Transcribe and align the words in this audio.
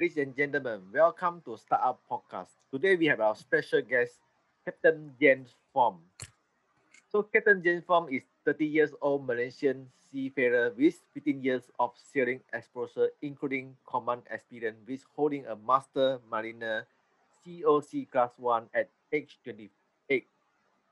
Ladies 0.00 0.16
and 0.16 0.32
gentlemen, 0.32 0.80
welcome 0.96 1.44
to 1.44 1.60
Startup 1.60 2.00
Podcast. 2.08 2.56
Today 2.72 2.96
we 2.96 3.04
have 3.04 3.20
our 3.20 3.36
special 3.36 3.84
guest, 3.84 4.16
Captain 4.64 5.12
James 5.20 5.52
Foong. 5.76 6.00
So 7.12 7.20
Captain 7.20 7.60
James 7.60 7.84
Foong 7.84 8.08
is 8.08 8.24
30 8.48 8.64
years 8.64 8.92
old 9.02 9.26
Malaysian 9.26 9.84
seafarer 10.08 10.72
with 10.72 10.96
15 11.12 11.44
years 11.44 11.68
of 11.78 11.92
sailing 12.00 12.40
exposure, 12.54 13.12
including 13.20 13.76
command 13.84 14.22
experience 14.32 14.80
with 14.88 15.04
holding 15.14 15.44
a 15.44 15.54
Master 15.68 16.16
Mariner 16.32 16.86
COC 17.44 18.08
Class 18.08 18.32
1 18.38 18.72
at 18.72 18.88
age 19.12 19.36
28, 19.44 20.24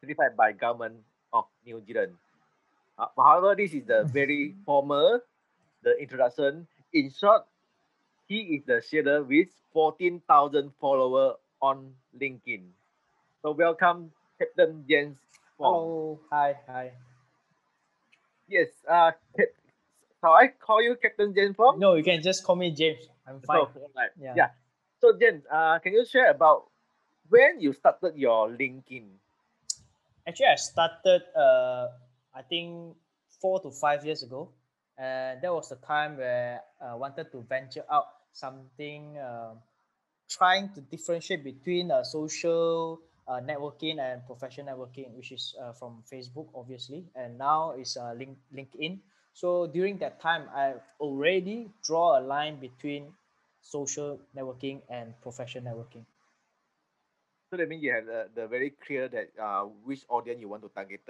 certified 0.02 0.36
by 0.36 0.52
government 0.52 1.00
of 1.32 1.48
New 1.64 1.80
Zealand. 1.80 2.12
Uh, 2.98 3.08
however, 3.16 3.56
this 3.56 3.72
is 3.72 3.86
the 3.88 4.04
very 4.12 4.54
formal, 4.66 5.20
the 5.80 5.96
introduction. 5.96 6.68
In 6.92 7.08
short, 7.08 7.48
he 8.28 8.60
is 8.60 8.62
the 8.66 8.82
sharer 8.84 9.22
with 9.24 9.48
14,000 9.72 10.70
followers 10.80 11.36
on 11.60 11.94
LinkedIn. 12.20 12.62
So 13.42 13.52
welcome, 13.52 14.12
Captain 14.38 14.84
James. 14.88 15.16
Foong. 15.58 15.72
Hello, 15.72 16.20
hi, 16.30 16.54
hi. 16.68 16.92
Yes, 18.46 18.68
uh, 18.86 19.12
Cap- 19.36 19.56
shall 20.20 20.32
I 20.32 20.48
call 20.48 20.82
you 20.82 20.96
Captain 21.00 21.34
James 21.34 21.56
Foong? 21.56 21.78
No, 21.78 21.94
you 21.94 22.04
can 22.04 22.22
just 22.22 22.44
call 22.44 22.56
me 22.56 22.70
James. 22.70 23.08
I'm 23.26 23.40
fine. 23.40 23.66
So, 23.74 23.90
right. 23.96 24.10
Yeah. 24.20 24.34
yeah. 24.36 24.48
So 25.00 25.16
James, 25.18 25.42
uh, 25.50 25.78
can 25.80 25.94
you 25.94 26.04
share 26.04 26.30
about 26.30 26.68
when 27.28 27.60
you 27.60 27.72
started 27.72 28.14
your 28.16 28.48
LinkedIn? 28.48 29.08
Actually, 30.26 30.52
I 30.52 30.56
started, 30.56 31.22
uh, 31.34 31.88
I 32.34 32.42
think 32.42 32.94
four 33.40 33.60
to 33.60 33.70
five 33.70 34.04
years 34.04 34.22
ago, 34.22 34.50
and 34.98 35.40
that 35.40 35.52
was 35.52 35.70
the 35.70 35.76
time 35.76 36.18
where 36.18 36.60
I 36.80 36.94
wanted 36.94 37.32
to 37.32 37.40
venture 37.48 37.84
out 37.90 38.17
something, 38.32 39.16
uh, 39.18 39.54
trying 40.28 40.70
to 40.74 40.80
differentiate 40.80 41.44
between 41.44 41.90
uh, 41.90 42.02
social 42.04 43.00
uh, 43.26 43.40
networking 43.40 43.98
and 44.00 44.24
professional 44.26 44.74
networking, 44.76 45.10
which 45.14 45.32
is 45.32 45.54
uh, 45.60 45.72
from 45.72 46.02
Facebook, 46.10 46.48
obviously, 46.54 47.04
and 47.14 47.38
now 47.38 47.72
is 47.72 47.96
uh, 47.96 48.12
link, 48.16 48.38
LinkedIn. 48.54 48.98
So 49.32 49.66
during 49.66 49.98
that 49.98 50.20
time, 50.20 50.48
I 50.54 50.74
already 51.00 51.70
draw 51.82 52.18
a 52.18 52.22
line 52.22 52.58
between 52.60 53.12
social 53.60 54.18
networking 54.36 54.80
and 54.88 55.14
professional 55.22 55.74
networking. 55.74 56.04
So 57.50 57.56
that 57.56 57.68
means 57.68 57.82
you 57.82 57.92
have 57.92 58.06
the, 58.06 58.28
the 58.34 58.46
very 58.46 58.70
clear 58.70 59.08
that 59.08 59.30
uh, 59.40 59.62
which 59.84 60.04
audience 60.08 60.40
you 60.40 60.48
want 60.48 60.62
to 60.62 60.68
target. 60.68 61.00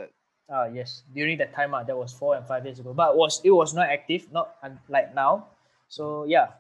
Uh, 0.49 0.65
yes, 0.73 1.03
during 1.13 1.37
that 1.39 1.53
time, 1.55 1.75
uh, 1.75 1.83
that 1.83 1.97
was 1.97 2.13
four 2.13 2.35
and 2.37 2.47
five 2.47 2.65
years 2.65 2.79
ago. 2.79 2.93
But 2.95 3.17
was 3.17 3.41
it 3.45 3.51
was 3.51 3.75
not 3.75 3.89
active, 3.89 4.31
not 4.33 4.57
un- 4.63 4.81
like 4.89 5.15
now. 5.15 5.49
So 5.89 6.25
yeah, 6.25 6.53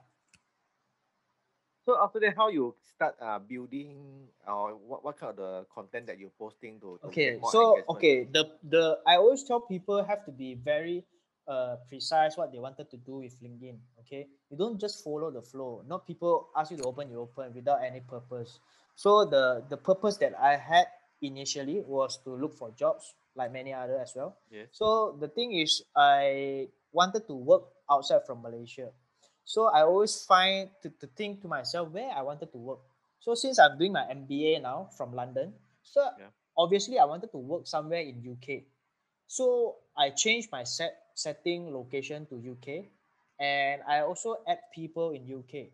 So 1.89 1.97
after 1.97 2.21
that, 2.21 2.37
how 2.37 2.53
you 2.53 2.77
start 2.85 3.17
uh, 3.17 3.39
building 3.39 4.29
or 4.47 4.77
what, 4.77 5.03
what 5.03 5.17
kind 5.17 5.33
of 5.33 5.37
the 5.41 5.65
content 5.73 6.05
that 6.09 6.19
you're 6.21 6.37
posting 6.37 6.77
to, 6.85 7.01
to 7.01 7.09
okay 7.09 7.41
so 7.51 7.81
okay 7.89 8.29
the 8.29 8.45
the 8.69 8.99
i 9.07 9.17
always 9.17 9.43
tell 9.45 9.61
people 9.61 10.05
have 10.05 10.21
to 10.27 10.31
be 10.31 10.53
very 10.53 11.05
uh 11.49 11.77
precise 11.89 12.37
what 12.37 12.53
they 12.53 12.59
wanted 12.59 12.91
to 12.91 12.99
do 12.99 13.25
with 13.25 13.33
linkedin 13.41 13.81
okay? 14.01 14.29
You 14.51 14.59
don't 14.59 14.79
just 14.79 15.03
follow 15.03 15.31
the 15.31 15.41
flow. 15.41 15.81
Not 15.89 16.07
people 16.07 16.53
ask 16.55 16.71
you 16.71 16.77
to 16.77 16.85
open 16.85 17.09
you 17.09 17.21
open 17.21 17.55
without 17.55 17.81
any 17.81 18.01
purpose. 18.01 18.61
So 18.95 19.25
the 19.25 19.65
the 19.73 19.79
purpose 19.81 20.21
that 20.21 20.37
i 20.37 20.61
had 20.61 20.93
initially 21.25 21.81
was 21.89 22.21
to 22.25 22.37
look 22.37 22.53
for 22.53 22.69
jobs 22.77 23.17
like 23.35 23.51
many 23.51 23.73
other 23.73 23.97
as 23.97 24.13
well. 24.15 24.37
Yes. 24.53 24.69
so 24.77 25.17
the 25.17 25.29
thing 25.29 25.57
is 25.57 25.81
i 25.97 26.69
wanted 26.93 27.25
to 27.29 27.35
work 27.35 27.65
outside 27.89 28.29
from 28.29 28.43
malaysia 28.45 28.93
so 29.49 29.73
i 29.73 29.81
always 29.81 30.21
find 30.29 30.69
to, 30.85 30.93
to 31.01 31.09
think 31.17 31.41
to 31.41 31.49
myself 31.49 31.89
where 31.89 32.13
i 32.13 32.21
wanted 32.21 32.53
to 32.53 32.59
work 32.61 32.81
so 33.19 33.33
since 33.35 33.57
i'm 33.59 33.79
doing 33.81 33.93
my 33.93 34.05
mba 34.13 34.61
now 34.61 34.89
from 34.97 35.17
london 35.17 35.53
so 35.83 36.05
Yeah. 36.21 36.29
obviously 36.59 36.99
I 36.99 37.07
wanted 37.07 37.31
to 37.33 37.39
work 37.39 37.65
somewhere 37.67 38.03
in 38.05 38.21
UK. 38.21 38.67
So 39.27 39.77
I 39.97 40.11
changed 40.11 40.51
my 40.53 40.65
set 40.65 40.93
setting 41.15 41.73
location 41.73 42.27
to 42.29 42.37
UK 42.37 42.91
and 43.41 43.81
I 43.89 44.01
also 44.05 44.43
add 44.47 44.59
people 44.75 45.11
in 45.17 45.25
UK 45.25 45.73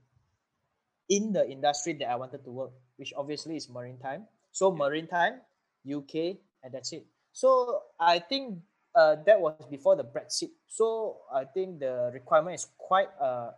in 1.08 1.32
the 1.32 1.44
industry 1.48 1.94
that 2.00 2.08
I 2.10 2.16
wanted 2.16 2.44
to 2.44 2.50
work, 2.50 2.70
which 2.96 3.12
obviously 3.16 3.56
is 3.56 3.68
maritime. 3.68 4.26
So 4.52 4.70
maritime, 4.70 5.40
UK, 5.84 6.38
and 6.62 6.72
that's 6.72 6.92
it. 6.92 7.06
So 7.32 7.82
I 7.98 8.20
think 8.20 8.58
uh, 8.94 9.16
that 9.26 9.40
was 9.40 9.66
before 9.70 9.96
the 9.96 10.04
Brexit. 10.04 10.50
So 10.68 11.18
I 11.32 11.44
think 11.44 11.80
the 11.80 12.10
requirement 12.12 12.54
is 12.54 12.66
quite 12.78 13.08
uh 13.20 13.50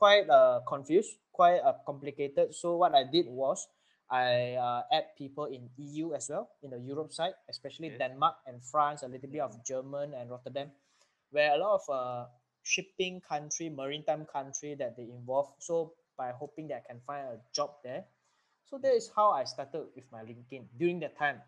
quite 0.00 0.24
uh 0.32 0.64
confused, 0.64 1.20
quite 1.28 1.60
uh, 1.60 1.76
complicated. 1.84 2.56
So 2.56 2.80
what 2.80 2.96
I 2.96 3.04
did 3.04 3.28
was 3.28 3.68
I 4.10 4.56
uh, 4.56 4.82
add 4.90 5.14
people 5.14 5.46
in 5.46 5.68
EU 5.76 6.16
as 6.16 6.32
well, 6.32 6.50
in 6.64 6.72
the 6.72 6.80
Europe 6.80 7.12
side, 7.12 7.36
especially 7.46 7.94
Yes. 7.94 8.00
Denmark 8.00 8.42
and 8.48 8.58
France, 8.64 9.04
a 9.04 9.08
little 9.12 9.30
bit 9.30 9.44
of 9.44 9.54
German 9.62 10.16
and 10.18 10.26
Rotterdam, 10.32 10.72
where 11.30 11.54
a 11.54 11.58
lot 11.60 11.78
of 11.78 11.84
uh, 11.86 12.26
shipping 12.64 13.22
country, 13.22 13.70
maritime 13.70 14.26
country 14.26 14.74
that 14.74 14.96
they 14.96 15.06
involve. 15.06 15.54
So 15.62 15.94
by 16.18 16.32
hoping 16.34 16.66
that 16.68 16.82
I 16.82 16.84
can 16.90 17.00
find 17.06 17.22
a 17.28 17.38
job 17.54 17.78
there. 17.84 18.02
So 18.66 18.78
that 18.82 18.94
is 18.94 19.10
how 19.14 19.30
I 19.30 19.44
started 19.44 19.94
with 19.94 20.04
my 20.10 20.26
LinkedIn 20.26 20.66
during 20.74 20.98
that 21.00 21.16
time. 21.16 21.38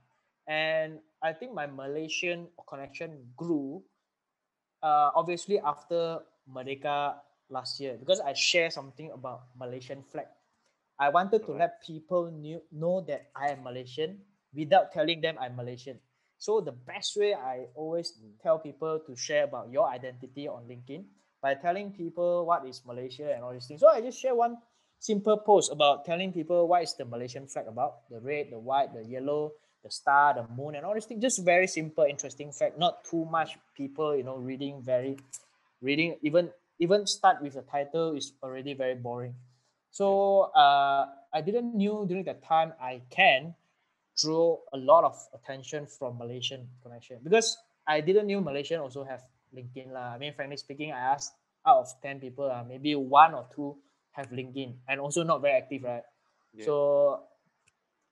And 0.47 0.99
I 1.23 1.33
think 1.35 1.55
my 1.55 1.67
Malaysian 1.67 2.47
connection 2.67 3.27
grew 3.37 3.83
uh, 4.83 5.11
obviously 5.15 5.59
after 5.59 6.23
Merdeka 6.47 7.15
last 7.53 7.79
year 7.79 7.97
because 8.01 8.21
I 8.21 8.33
share 8.33 8.71
something 8.71 9.13
about 9.13 9.53
Malaysian 9.59 10.03
flag. 10.11 10.27
I 10.99 11.11
wanted 11.11 11.45
to 11.47 11.53
let 11.53 11.83
people 11.85 12.31
knew, 12.33 12.63
know 12.73 13.05
that 13.09 13.29
I 13.37 13.53
am 13.53 13.63
Malaysian 13.63 14.19
without 14.55 14.93
telling 14.93 15.21
them 15.21 15.37
I'm 15.41 15.57
Malaysian. 15.57 15.99
So 16.39 16.61
the 16.61 16.73
best 16.73 17.17
way 17.17 17.35
I 17.35 17.67
always 17.75 18.13
tell 18.43 18.59
people 18.59 19.01
to 19.07 19.15
share 19.15 19.45
about 19.45 19.71
your 19.71 19.89
identity 19.89 20.49
on 20.49 20.65
LinkedIn 20.65 21.05
by 21.41 21.55
telling 21.55 21.93
people 21.93 22.47
what 22.47 22.67
is 22.67 22.83
Malaysia 22.87 23.33
and 23.35 23.45
all 23.45 23.53
these 23.53 23.67
things. 23.67 23.81
So 23.81 23.89
I 23.89 24.01
just 24.01 24.19
share 24.19 24.35
one 24.35 24.57
simple 24.99 25.37
post 25.37 25.71
about 25.73 26.05
telling 26.05 26.33
people 26.33 26.67
what 26.69 26.83
is 26.83 26.95
the 26.95 27.05
Malaysian 27.05 27.47
flag 27.47 27.67
about, 27.67 28.09
the 28.11 28.21
red, 28.21 28.47
the 28.51 28.59
white, 28.59 28.95
the 28.95 29.05
yellow, 29.05 29.53
the 29.83 29.91
star, 29.91 30.35
the 30.35 30.47
moon, 30.55 30.77
and 30.77 30.87
all 30.87 30.95
these 30.95 31.07
things. 31.07 31.21
Just 31.21 31.45
very 31.45 31.67
simple, 31.67 32.05
interesting 32.05 32.53
fact. 32.53 32.79
Not 32.79 33.05
too 33.05 33.25
much 33.25 33.59
people, 33.77 34.17
you 34.17 34.23
know, 34.23 34.37
reading 34.37 34.81
very, 34.83 35.19
reading 35.81 36.17
even 36.23 36.51
even 36.83 37.07
start 37.07 37.39
with 37.39 37.55
the 37.55 37.63
title 37.63 38.19
is 38.19 38.35
already 38.43 38.75
very 38.75 38.99
boring. 38.99 39.39
So 39.95 40.51
uh, 40.59 41.07
I 41.33 41.41
didn't 41.41 41.79
knew 41.79 42.05
during 42.11 42.27
that 42.27 42.43
time 42.43 42.75
I 42.83 43.07
can 43.09 43.55
draw 44.19 44.59
a 44.75 44.77
lot 44.77 45.07
of 45.07 45.15
attention 45.33 45.87
from 45.87 46.19
Malaysian 46.19 46.67
connection 46.83 47.23
because 47.23 47.57
I 47.87 48.03
didn't 48.03 48.27
knew 48.27 48.43
Malaysian 48.43 48.83
also 48.83 49.07
have 49.07 49.23
LinkedIn 49.55 49.95
lah. 49.95 50.15
I 50.15 50.19
mean, 50.19 50.35
frankly 50.35 50.59
speaking, 50.59 50.91
I 50.91 51.15
asked 51.15 51.39
out 51.63 51.87
of 51.87 51.89
ten 52.03 52.19
people, 52.19 52.51
uh, 52.51 52.67
maybe 52.67 52.99
one 52.99 53.33
or 53.35 53.47
two 53.55 53.79
have 54.19 54.35
LinkedIn 54.35 54.75
and 54.91 54.99
also 54.99 55.23
not 55.23 55.41
very 55.41 55.55
active, 55.55 55.87
right? 55.87 56.03
Yeah. 56.53 56.67
So 56.67 56.75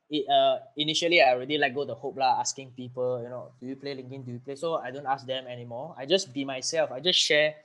it, 0.08 0.30
uh, 0.30 0.62
initially 0.76 1.18
I 1.22 1.34
already 1.34 1.58
let 1.58 1.74
go 1.74 1.84
the 1.84 1.98
hope 1.98 2.16
lah, 2.22 2.38
asking 2.38 2.70
people, 2.78 3.18
you 3.18 3.28
know, 3.28 3.50
do 3.58 3.66
you 3.66 3.74
play 3.74 3.98
LinkedIn? 3.98 4.24
Do 4.24 4.30
you 4.30 4.40
play? 4.40 4.54
So 4.54 4.78
I 4.78 4.94
don't 4.94 5.06
ask 5.06 5.26
them 5.26 5.50
anymore. 5.50 5.98
I 5.98 6.06
just 6.06 6.30
be 6.30 6.44
myself. 6.44 6.92
I 6.94 7.00
just 7.00 7.18
share 7.18 7.58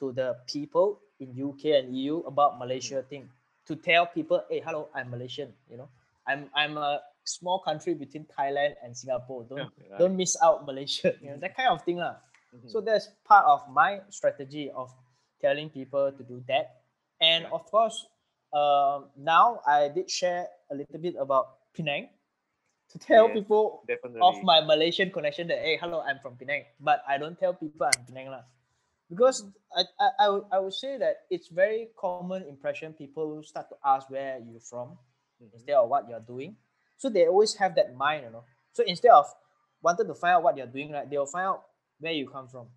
to 0.00 0.12
the 0.12 0.36
people 0.48 1.00
in 1.20 1.36
UK 1.36 1.76
and 1.78 1.92
EU 1.94 2.24
about 2.26 2.58
Malaysia 2.58 3.04
thing 3.04 3.28
to 3.68 3.76
tell 3.76 4.06
people, 4.08 4.42
hey, 4.50 4.60
hello, 4.64 4.88
I'm 4.96 5.10
Malaysian. 5.12 5.52
You 5.70 5.76
know, 5.84 5.88
I'm 6.26 6.48
I'm 6.56 6.76
a 6.80 7.00
small 7.24 7.60
country 7.60 7.94
between 7.94 8.26
Thailand 8.32 8.74
and 8.82 8.96
Singapore. 8.96 9.44
Don't 9.44 9.70
Yeah, 9.78 9.92
right. 9.92 9.98
don't 10.00 10.16
miss 10.16 10.34
out 10.42 10.64
Malaysia. 10.66 11.14
You 11.22 11.36
know, 11.36 11.38
that 11.44 11.54
kind 11.54 11.68
of 11.70 11.84
thing 11.84 12.00
lah. 12.00 12.18
Mhm. 12.50 12.66
So 12.66 12.80
that's 12.80 13.12
part 13.28 13.44
of 13.46 13.68
my 13.70 14.00
strategy 14.10 14.72
of 14.74 14.90
telling 15.38 15.70
people 15.70 16.10
to 16.10 16.22
do 16.24 16.42
that. 16.50 16.82
And 17.20 17.44
Yeah. 17.46 17.54
of 17.54 17.68
course, 17.68 17.94
um, 18.56 19.12
now 19.14 19.60
I 19.68 19.92
did 19.92 20.10
share 20.10 20.48
a 20.72 20.74
little 20.74 20.98
bit 20.98 21.14
about 21.20 21.70
Penang 21.76 22.08
to 22.90 22.96
tell 22.98 23.28
Yes, 23.30 23.44
people 23.44 23.84
definitely. 23.86 24.24
of 24.24 24.34
my 24.42 24.58
Malaysian 24.64 25.12
connection 25.14 25.46
that 25.52 25.60
hey, 25.62 25.76
hello, 25.78 26.00
I'm 26.02 26.18
from 26.18 26.34
Penang. 26.40 26.66
But 26.80 27.04
I 27.06 27.20
don't 27.20 27.38
tell 27.38 27.54
people 27.54 27.86
I'm 27.86 28.02
Penang 28.08 28.32
lah. 28.34 28.42
Because 29.10 29.44
I, 29.76 29.82
I, 29.98 30.08
I, 30.20 30.28
would, 30.30 30.44
I 30.52 30.58
would 30.60 30.72
say 30.72 30.96
that 30.98 31.16
it's 31.30 31.48
very 31.48 31.88
common 31.98 32.44
impression 32.48 32.92
people 32.92 33.42
start 33.42 33.68
to 33.70 33.76
ask 33.84 34.08
where 34.08 34.38
you're 34.38 34.60
from 34.60 34.96
Mhm. 35.42 35.52
instead 35.54 35.74
of 35.74 35.88
what 35.88 36.08
you're 36.08 36.20
doing. 36.20 36.56
So 36.96 37.08
they 37.08 37.26
always 37.26 37.54
have 37.56 37.74
that 37.74 37.94
mind, 37.96 38.24
you 38.24 38.30
know. 38.30 38.44
So 38.72 38.84
instead 38.86 39.10
of 39.10 39.26
wanted 39.82 40.06
to 40.06 40.14
find 40.14 40.36
out 40.36 40.42
what 40.42 40.56
you're 40.56 40.66
doing, 40.66 40.92
right, 40.92 41.08
they'll 41.08 41.26
find 41.26 41.46
out 41.46 41.64
where 41.98 42.12
you 42.12 42.28
come 42.28 42.46
from. 42.48 42.68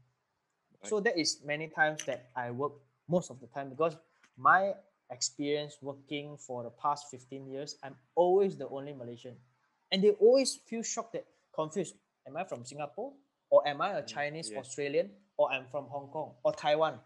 So 0.83 0.99
that 1.01 1.17
is 1.17 1.41
many 1.45 1.67
times 1.69 2.03
that 2.05 2.29
I 2.35 2.51
work 2.51 2.73
most 3.07 3.29
of 3.31 3.39
the 3.39 3.47
time 3.47 3.69
because 3.69 3.95
my 4.37 4.73
experience 5.09 5.77
working 5.81 6.37
for 6.37 6.63
the 6.63 6.69
past 6.71 7.05
15 7.11 7.47
years, 7.47 7.77
I'm 7.83 7.95
always 8.15 8.57
the 8.57 8.67
only 8.67 8.93
Malaysian. 8.93 9.35
And 9.91 10.03
they 10.03 10.11
always 10.11 10.55
feel 10.55 10.81
shocked 10.83 11.13
that 11.13 11.25
confused. 11.53 11.95
Am 12.27 12.35
I 12.37 12.43
from 12.45 12.65
Singapore? 12.65 13.13
Or 13.49 13.67
am 13.67 13.81
I 13.81 13.99
a 13.99 14.05
Chinese, 14.05 14.49
yeah. 14.51 14.59
Australian? 14.59 15.11
Or 15.37 15.51
I'm 15.51 15.65
from 15.71 15.85
Hong 15.85 16.07
Kong 16.07 16.33
or 16.43 16.53
Taiwan? 16.53 16.99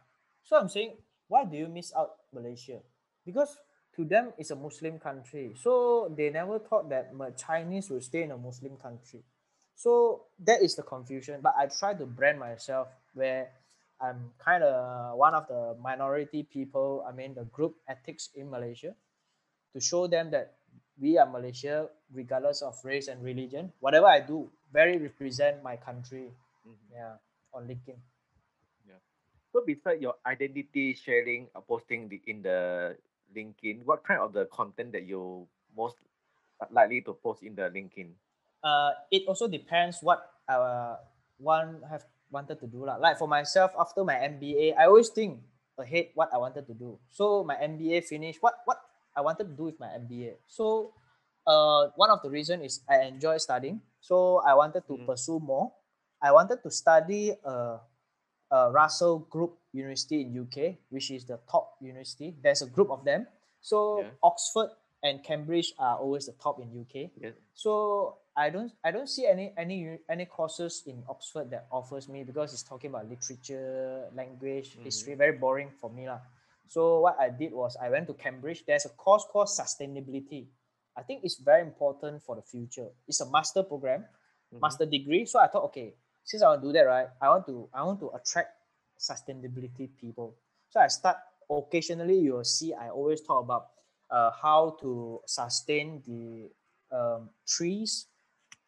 So 0.43 0.57
I'm 0.57 0.69
saying, 0.69 0.97
why 1.27 1.45
do 1.45 1.57
you 1.57 1.67
miss 1.67 1.93
out 1.95 2.15
Malaysia? 2.33 2.79
Because 3.25 3.57
to 3.95 4.05
them 4.05 4.33
it's 4.37 4.51
a 4.51 4.55
Muslim 4.55 4.99
country. 4.99 5.53
So 5.55 6.13
they 6.15 6.29
never 6.29 6.59
thought 6.59 6.89
that 6.89 7.11
Chinese 7.37 7.89
will 7.89 8.01
stay 8.01 8.23
in 8.23 8.31
a 8.31 8.37
Muslim 8.37 8.77
country. 8.77 9.23
So 9.75 10.23
that 10.43 10.61
is 10.61 10.75
the 10.75 10.83
confusion. 10.83 11.39
But 11.41 11.53
I 11.57 11.67
try 11.67 11.93
to 11.93 12.05
brand 12.05 12.39
myself 12.39 12.87
where 13.13 13.49
I'm 14.01 14.31
kind 14.37 14.63
of 14.63 15.17
one 15.17 15.33
of 15.33 15.47
the 15.47 15.75
minority 15.81 16.43
people. 16.43 17.05
I 17.07 17.11
mean, 17.11 17.33
the 17.33 17.45
group 17.45 17.75
ethics 17.87 18.29
in 18.35 18.49
Malaysia 18.49 18.93
to 19.73 19.79
show 19.79 20.07
them 20.07 20.31
that 20.31 20.53
we 20.99 21.17
are 21.17 21.29
Malaysia, 21.29 21.89
regardless 22.13 22.61
of 22.61 22.73
race 22.83 23.07
and 23.07 23.23
religion. 23.23 23.71
Whatever 23.79 24.07
I 24.07 24.19
do, 24.21 24.49
very 24.73 24.97
represent 24.97 25.61
my 25.61 25.77
country. 25.77 26.33
Mhm. 26.65 26.77
Yeah, 26.93 27.13
on 27.53 27.67
LinkedIn. 27.67 27.97
So 29.57 29.65
beside 29.65 30.05
your 30.05 30.13
identity 30.21 30.93
sharing, 30.93 31.49
uh, 31.57 31.65
posting 31.65 32.05
the, 32.05 32.21
in 32.29 32.43
the 32.45 32.93
LinkedIn, 33.33 33.89
what 33.89 34.05
kind 34.05 34.21
of 34.21 34.29
the 34.31 34.45
content 34.53 34.93
that 34.93 35.09
you 35.09 35.47
most 35.75 35.95
likely 36.69 37.01
to 37.01 37.17
post 37.17 37.41
in 37.41 37.55
the 37.55 37.63
LinkedIn? 37.73 38.13
uh, 38.61 38.91
it 39.09 39.23
also 39.27 39.47
depends 39.47 39.97
what 40.03 40.21
uh, 40.47 40.97
one 41.41 41.81
have 41.89 42.05
wanted 42.29 42.59
to 42.61 42.67
do 42.67 42.85
lah. 42.85 43.01
Like 43.01 43.17
for 43.17 43.27
myself, 43.27 43.73
after 43.79 44.03
my 44.05 44.13
MBA, 44.13 44.77
I 44.77 44.85
always 44.85 45.09
think 45.09 45.41
ahead 45.73 46.13
what 46.13 46.29
I 46.31 46.37
wanted 46.37 46.67
to 46.69 46.75
do. 46.77 46.99
So 47.09 47.41
my 47.43 47.57
MBA 47.57 48.05
finished. 48.05 48.37
What 48.37 48.61
what 48.69 48.77
I 49.17 49.21
wanted 49.25 49.49
to 49.49 49.55
do 49.57 49.73
with 49.73 49.79
my 49.81 49.89
MBA. 49.89 50.37
So 50.45 50.93
uh, 51.49 51.89
one 51.97 52.13
of 52.13 52.21
the 52.21 52.29
reason 52.29 52.61
is 52.61 52.85
I 52.85 53.09
enjoy 53.09 53.41
studying. 53.41 53.81
So 54.05 54.37
I 54.45 54.53
wanted 54.53 54.85
to 54.85 55.01
Mhm. 55.01 55.09
pursue 55.09 55.41
more. 55.41 55.73
I 56.21 56.29
wanted 56.29 56.61
to 56.61 56.69
study 56.69 57.33
uh, 57.41 57.81
uh, 58.51 58.69
Russell 58.71 59.19
Group 59.29 59.57
University 59.73 60.21
in 60.21 60.33
UK, 60.37 60.77
which 60.89 61.11
is 61.11 61.25
the 61.25 61.39
top 61.49 61.75
university. 61.81 62.35
There's 62.41 62.61
a 62.61 62.67
group 62.67 62.89
of 62.91 63.03
them. 63.03 63.27
So 63.61 64.01
Yeah. 64.01 64.09
Oxford 64.23 64.69
and 65.03 65.23
Cambridge 65.23 65.73
are 65.77 65.97
always 65.97 66.25
the 66.25 66.33
top 66.33 66.59
in 66.59 66.67
UK. 66.73 67.11
Yes. 67.19 67.33
So 67.53 68.17
I 68.35 68.49
don't 68.49 68.71
I 68.83 68.91
don't 68.91 69.09
see 69.09 69.25
any 69.25 69.53
any 69.57 69.99
any 70.09 70.25
courses 70.25 70.83
in 70.85 71.03
Oxford 71.09 71.49
that 71.51 71.67
offers 71.71 72.07
me 72.07 72.23
because 72.23 72.53
it's 72.53 72.63
talking 72.63 72.89
about 72.93 73.09
literature, 73.09 74.07
language, 74.13 74.77
history, 74.83 75.15
very 75.15 75.37
boring 75.37 75.71
for 75.81 75.89
me 75.89 76.07
lah. 76.07 76.21
So 76.67 76.99
what 77.01 77.17
I 77.19 77.29
did 77.29 77.51
was 77.53 77.77
I 77.81 77.89
went 77.89 78.07
to 78.07 78.13
Cambridge. 78.13 78.63
There's 78.65 78.85
a 78.85 78.93
course 78.93 79.25
called 79.25 79.47
sustainability. 79.47 80.47
I 80.95 81.01
think 81.03 81.21
it's 81.23 81.37
very 81.37 81.61
important 81.61 82.21
for 82.23 82.35
the 82.35 82.41
future. 82.41 82.89
It's 83.07 83.21
a 83.21 83.29
master 83.29 83.63
program, 83.63 84.05
Mhm. 84.53 84.61
master 84.61 84.85
degree. 84.85 85.25
So 85.25 85.39
I 85.39 85.47
thought, 85.47 85.65
okay, 85.69 85.93
since 86.27 86.43
I 86.43 86.51
want 86.51 86.61
to 86.61 86.67
do 86.67 86.73
that, 86.75 86.83
right? 86.83 87.07
I 87.23 87.31
want 87.31 87.47
to 87.47 87.71
I 87.73 87.81
want 87.87 88.03
to 88.03 88.11
attract 88.11 88.51
sustainability 88.99 89.87
people. 89.95 90.35
So 90.69 90.83
I 90.83 90.91
start 90.91 91.15
occasionally. 91.49 92.19
You'll 92.19 92.43
see 92.43 92.75
I 92.75 92.91
always 92.91 93.23
talk 93.23 93.47
about 93.47 93.71
uh, 94.11 94.35
how 94.35 94.75
to 94.83 95.23
sustain 95.25 96.03
the 96.03 96.51
um, 96.91 97.31
trees, 97.47 98.11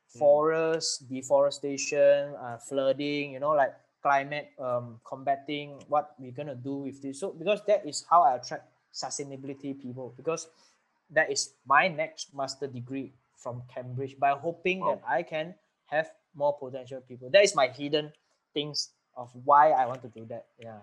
forests, 0.07 1.03
deforestation, 1.03 2.31
uh, 2.39 2.57
flooding. 2.63 3.35
You 3.35 3.43
know, 3.43 3.51
like 3.51 3.75
climate 4.01 4.55
um, 4.57 5.03
combating. 5.03 5.83
What 5.91 6.15
we're 6.17 6.31
gonna 6.31 6.55
do 6.55 6.87
with 6.87 7.03
this? 7.03 7.19
So 7.19 7.35
because 7.35 7.59
that 7.67 7.83
is 7.83 8.07
how 8.09 8.23
I 8.23 8.39
attract 8.39 8.71
sustainability 8.95 9.75
people. 9.75 10.15
Because 10.15 10.47
that 11.11 11.27
is 11.27 11.51
my 11.67 11.91
next 11.91 12.31
master 12.31 12.71
degree 12.71 13.11
from 13.35 13.67
Cambridge. 13.67 14.15
By 14.15 14.31
hoping 14.31 14.79
that 14.87 15.03
I 15.03 15.27
can 15.27 15.55
have 15.91 16.07
more 16.35 16.57
potential 16.57 17.01
people. 17.01 17.29
That 17.29 17.43
is 17.43 17.55
my 17.55 17.67
hidden 17.67 18.11
things 18.53 18.91
of 19.15 19.29
why 19.43 19.71
I 19.71 19.85
want 19.85 20.01
to 20.03 20.07
do 20.09 20.25
that. 20.29 20.47
Yeah. 20.57 20.79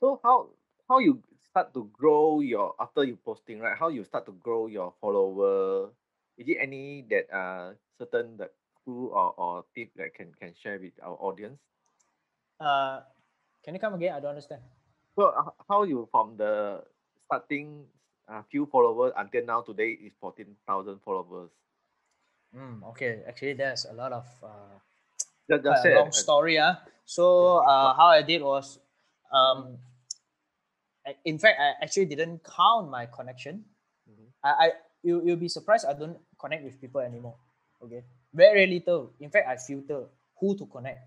So 0.00 0.20
how 0.22 0.48
how 0.88 0.98
you 0.98 1.22
start 1.48 1.72
to 1.74 1.88
grow 1.92 2.40
your 2.40 2.74
after 2.80 3.04
you 3.04 3.16
posting 3.24 3.60
right? 3.60 3.78
How 3.78 3.88
you 3.88 4.04
start 4.04 4.26
to 4.26 4.32
grow 4.32 4.66
your 4.66 4.92
follower? 5.00 5.90
Is 6.36 6.48
it 6.48 6.58
any 6.60 7.04
that 7.10 7.30
uh 7.30 7.72
certain 7.98 8.36
the 8.36 8.50
clue 8.82 9.14
or, 9.14 9.34
or 9.36 9.64
tip 9.74 9.90
that 9.96 10.14
can 10.14 10.34
can 10.34 10.54
share 10.58 10.78
with 10.78 10.92
our 11.02 11.16
audience? 11.20 11.60
Uh, 12.58 13.00
can 13.64 13.74
you 13.74 13.80
come 13.80 13.94
again? 13.94 14.14
I 14.14 14.20
don't 14.20 14.30
understand. 14.30 14.62
So 15.14 15.30
uh, 15.30 15.50
how 15.68 15.84
you 15.84 16.08
from 16.10 16.36
the 16.36 16.82
starting 17.26 17.84
uh, 18.28 18.42
few 18.50 18.66
followers 18.66 19.12
until 19.16 19.46
now 19.46 19.60
today 19.62 19.98
is 20.02 20.12
fourteen 20.20 20.56
thousand 20.66 20.98
followers. 21.04 21.50
Mm, 22.54 22.82
okay, 22.90 23.22
actually, 23.26 23.54
there's 23.54 23.86
a 23.86 23.92
lot 23.92 24.12
of 24.12 24.26
uh, 24.42 24.76
just 25.64 25.84
a 25.86 25.94
long 25.94 26.12
story. 26.12 26.58
Uh. 26.58 26.74
So 27.04 27.58
uh, 27.58 27.94
how 27.94 28.06
I 28.08 28.22
did 28.22 28.42
was, 28.42 28.78
um, 29.32 29.78
I- 31.06 31.16
in 31.24 31.38
fact, 31.38 31.58
I 31.60 31.74
actually 31.82 32.06
didn't 32.06 32.44
count 32.44 32.90
my 32.90 33.06
connection. 33.06 33.64
Mhm. 34.08 34.26
I, 34.44 34.50
I 34.50 34.72
you 35.02 35.22
you'll 35.24 35.36
be 35.40 35.48
surprised 35.48 35.86
I 35.86 35.94
don't 35.94 36.18
connect 36.38 36.64
with 36.64 36.80
people 36.80 37.00
anymore. 37.00 37.36
Okay, 37.82 38.04
very 38.32 38.66
little. 38.66 39.12
In 39.20 39.30
fact, 39.30 39.48
I 39.48 39.56
filter 39.56 40.06
who 40.38 40.56
to 40.58 40.66
connect. 40.66 41.00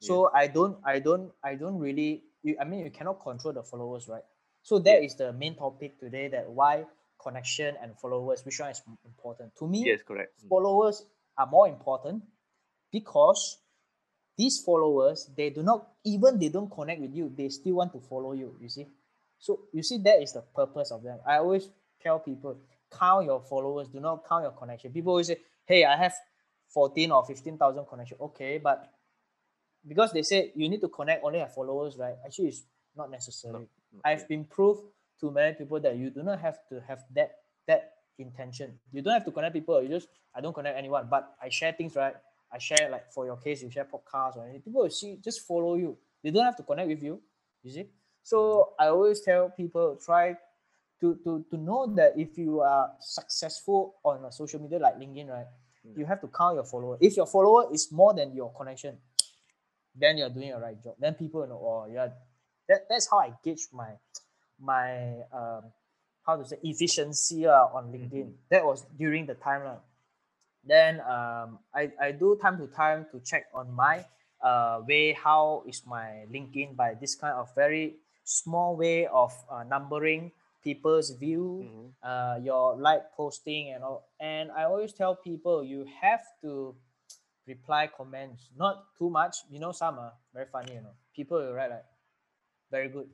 So 0.00 0.30
I 0.34 0.46
don't 0.48 0.78
I 0.84 0.98
don't 1.00 1.32
I 1.44 1.54
don't 1.56 1.78
really. 1.78 2.24
You, 2.42 2.56
I 2.60 2.64
mean, 2.64 2.84
you 2.84 2.90
cannot 2.90 3.20
control 3.22 3.54
the 3.54 3.62
followers, 3.62 4.08
right? 4.08 4.24
So 4.62 4.78
that 4.80 5.02
is 5.04 5.14
Yeah. 5.14 5.26
the 5.26 5.32
main 5.32 5.54
topic 5.54 5.98
today. 6.00 6.28
That 6.28 6.50
why 6.50 6.86
connection 7.22 7.76
and 7.82 7.98
followers, 7.98 8.44
which 8.44 8.58
one 8.60 8.70
is 8.70 8.82
important? 9.04 9.54
To 9.56 9.66
me? 9.66 9.84
Yes, 9.86 10.02
correct. 10.02 10.44
Mm. 10.44 10.48
followers 10.48 11.04
are 11.36 11.46
more 11.46 11.68
important 11.68 12.22
because 12.90 13.58
these 14.36 14.60
followers 14.60 15.30
they 15.36 15.50
do 15.50 15.62
not 15.62 15.88
even 16.04 16.38
they 16.38 16.48
don't 16.48 16.70
connect 16.70 17.00
with 17.00 17.14
you 17.14 17.32
they 17.36 17.48
still 17.48 17.74
want 17.74 17.92
to 17.92 18.00
follow 18.00 18.32
you 18.32 18.54
you 18.60 18.68
see? 18.68 18.86
So 19.38 19.60
you 19.72 19.82
see 19.82 19.98
that 19.98 20.22
is 20.22 20.32
the 20.32 20.42
purpose 20.42 20.90
of 20.90 21.02
them. 21.02 21.18
I 21.26 21.38
always 21.38 21.68
tell 22.00 22.18
people 22.18 22.56
count 22.90 23.26
your 23.26 23.40
followers 23.40 23.88
do 23.88 24.00
not 24.00 24.26
count 24.28 24.42
your 24.44 24.52
connection. 24.52 24.92
People 24.92 25.12
always 25.12 25.28
say 25.28 25.38
hey 25.66 25.84
i 25.84 25.96
have 25.96 26.14
14 26.68 27.10
or 27.10 27.24
15000 27.24 27.84
connection. 27.86 28.16
Okay 28.20 28.58
but 28.58 28.92
because 29.86 30.12
they 30.12 30.22
say 30.22 30.52
you 30.54 30.68
need 30.68 30.80
to 30.80 30.88
connect 30.88 31.24
only 31.24 31.38
have 31.38 31.54
followers 31.54 31.96
right? 31.98 32.14
Actually 32.24 32.48
it's 32.48 32.62
not 32.96 33.10
necessary. 33.10 33.54
No, 33.54 33.66
I've 34.04 34.28
been 34.28 34.44
proved 34.44 34.82
to 35.22 35.30
many 35.30 35.54
people 35.54 35.80
that 35.80 35.96
you 35.96 36.10
do 36.10 36.22
not 36.22 36.40
have 36.40 36.58
to 36.68 36.80
have 36.86 37.00
that 37.14 37.32
that 37.66 37.94
intention. 38.18 38.78
You 38.92 39.00
don't 39.00 39.14
have 39.14 39.24
to 39.24 39.30
connect 39.32 39.54
people. 39.54 39.82
You 39.82 39.88
just 39.88 40.08
I 40.34 40.40
don't 40.42 40.52
connect 40.52 40.76
anyone, 40.76 41.08
but 41.10 41.34
I 41.40 41.48
share 41.48 41.72
things 41.72 41.96
right. 41.96 42.14
I 42.52 42.58
share 42.58 42.90
like 42.90 43.10
for 43.10 43.24
your 43.24 43.38
case, 43.38 43.62
you 43.62 43.70
share 43.70 43.86
podcasts 43.86 44.36
or 44.36 44.44
anything. 44.44 44.60
People 44.62 44.82
will 44.82 44.90
see 44.90 45.16
just 45.24 45.46
follow 45.46 45.76
you. 45.76 45.96
They 46.22 46.30
don't 46.30 46.44
have 46.44 46.56
to 46.58 46.62
connect 46.62 46.88
with 46.88 47.02
you. 47.02 47.20
You 47.62 47.72
see. 47.72 47.86
So 48.22 48.74
I 48.78 48.88
always 48.88 49.20
tell 49.22 49.48
people 49.50 49.96
try 50.04 50.36
to 51.00 51.16
to 51.24 51.44
to 51.50 51.56
know 51.56 51.86
that 51.96 52.12
if 52.18 52.36
you 52.36 52.60
are 52.60 52.90
successful 53.00 53.96
on 54.04 54.24
a 54.26 54.32
social 54.32 54.60
media 54.60 54.78
like 54.78 54.98
LinkedIn, 54.98 55.28
right, 55.30 55.46
Mm. 55.86 55.98
you 55.98 56.06
have 56.06 56.20
to 56.20 56.28
count 56.28 56.54
your 56.54 56.64
follower. 56.64 56.96
If 57.00 57.16
your 57.16 57.26
follower 57.26 57.66
is 57.72 57.90
more 57.90 58.14
than 58.14 58.32
your 58.34 58.52
connection, 58.54 58.98
then 59.94 60.16
you're 60.16 60.30
doing 60.30 60.52
a 60.52 60.58
right 60.60 60.80
job. 60.82 60.94
Then 60.98 61.14
people 61.14 61.46
know, 61.46 61.58
oh, 61.60 61.86
yeah, 61.92 62.08
that, 62.68 62.86
that's 62.88 63.10
how 63.10 63.18
I 63.18 63.32
gauge 63.42 63.66
my 63.72 63.90
my 64.62 65.20
um 65.32 65.64
how 66.26 66.36
to 66.36 66.44
say 66.46 66.58
efficiency 66.62 67.46
uh, 67.46 67.66
on 67.74 67.92
LinkedIn. 67.92 68.30
Mhm. 68.30 68.34
That 68.50 68.64
was 68.64 68.86
during 68.98 69.26
the 69.26 69.34
time. 69.34 69.66
Uh. 69.66 69.80
Then 70.64 71.00
um 71.02 71.58
I, 71.74 71.90
I 72.00 72.12
do 72.12 72.38
time 72.40 72.58
to 72.58 72.66
time 72.68 73.06
to 73.12 73.20
check 73.20 73.46
on 73.54 73.72
my 73.72 74.04
uh 74.42 74.80
way 74.86 75.12
how 75.12 75.64
is 75.66 75.82
my 75.86 76.26
LinkedIn 76.30 76.76
by 76.76 76.94
this 76.94 77.14
kind 77.16 77.34
of 77.34 77.50
very 77.54 77.96
small 78.24 78.76
way 78.76 79.06
of 79.06 79.32
uh, 79.50 79.64
numbering 79.64 80.30
people's 80.62 81.10
view 81.18 81.66
Mhm. 81.66 81.86
uh, 82.06 82.38
your 82.42 82.76
like 82.78 83.02
posting 83.16 83.70
and 83.74 83.82
all. 83.82 84.06
And 84.20 84.52
I 84.52 84.64
always 84.64 84.92
tell 84.94 85.16
people 85.16 85.64
you 85.64 85.84
have 86.00 86.22
to 86.42 86.76
reply 87.46 87.88
comments, 87.88 88.50
not 88.56 88.94
too 88.98 89.10
much. 89.10 89.36
You 89.50 89.58
know, 89.60 89.72
some 89.72 89.98
are 89.98 90.14
very 90.34 90.46
funny. 90.46 90.74
You 90.74 90.82
know, 90.82 90.94
people 91.14 91.38
will 91.38 91.52
write 91.54 91.70
like 91.70 91.86
very 92.70 92.88
good. 92.88 93.08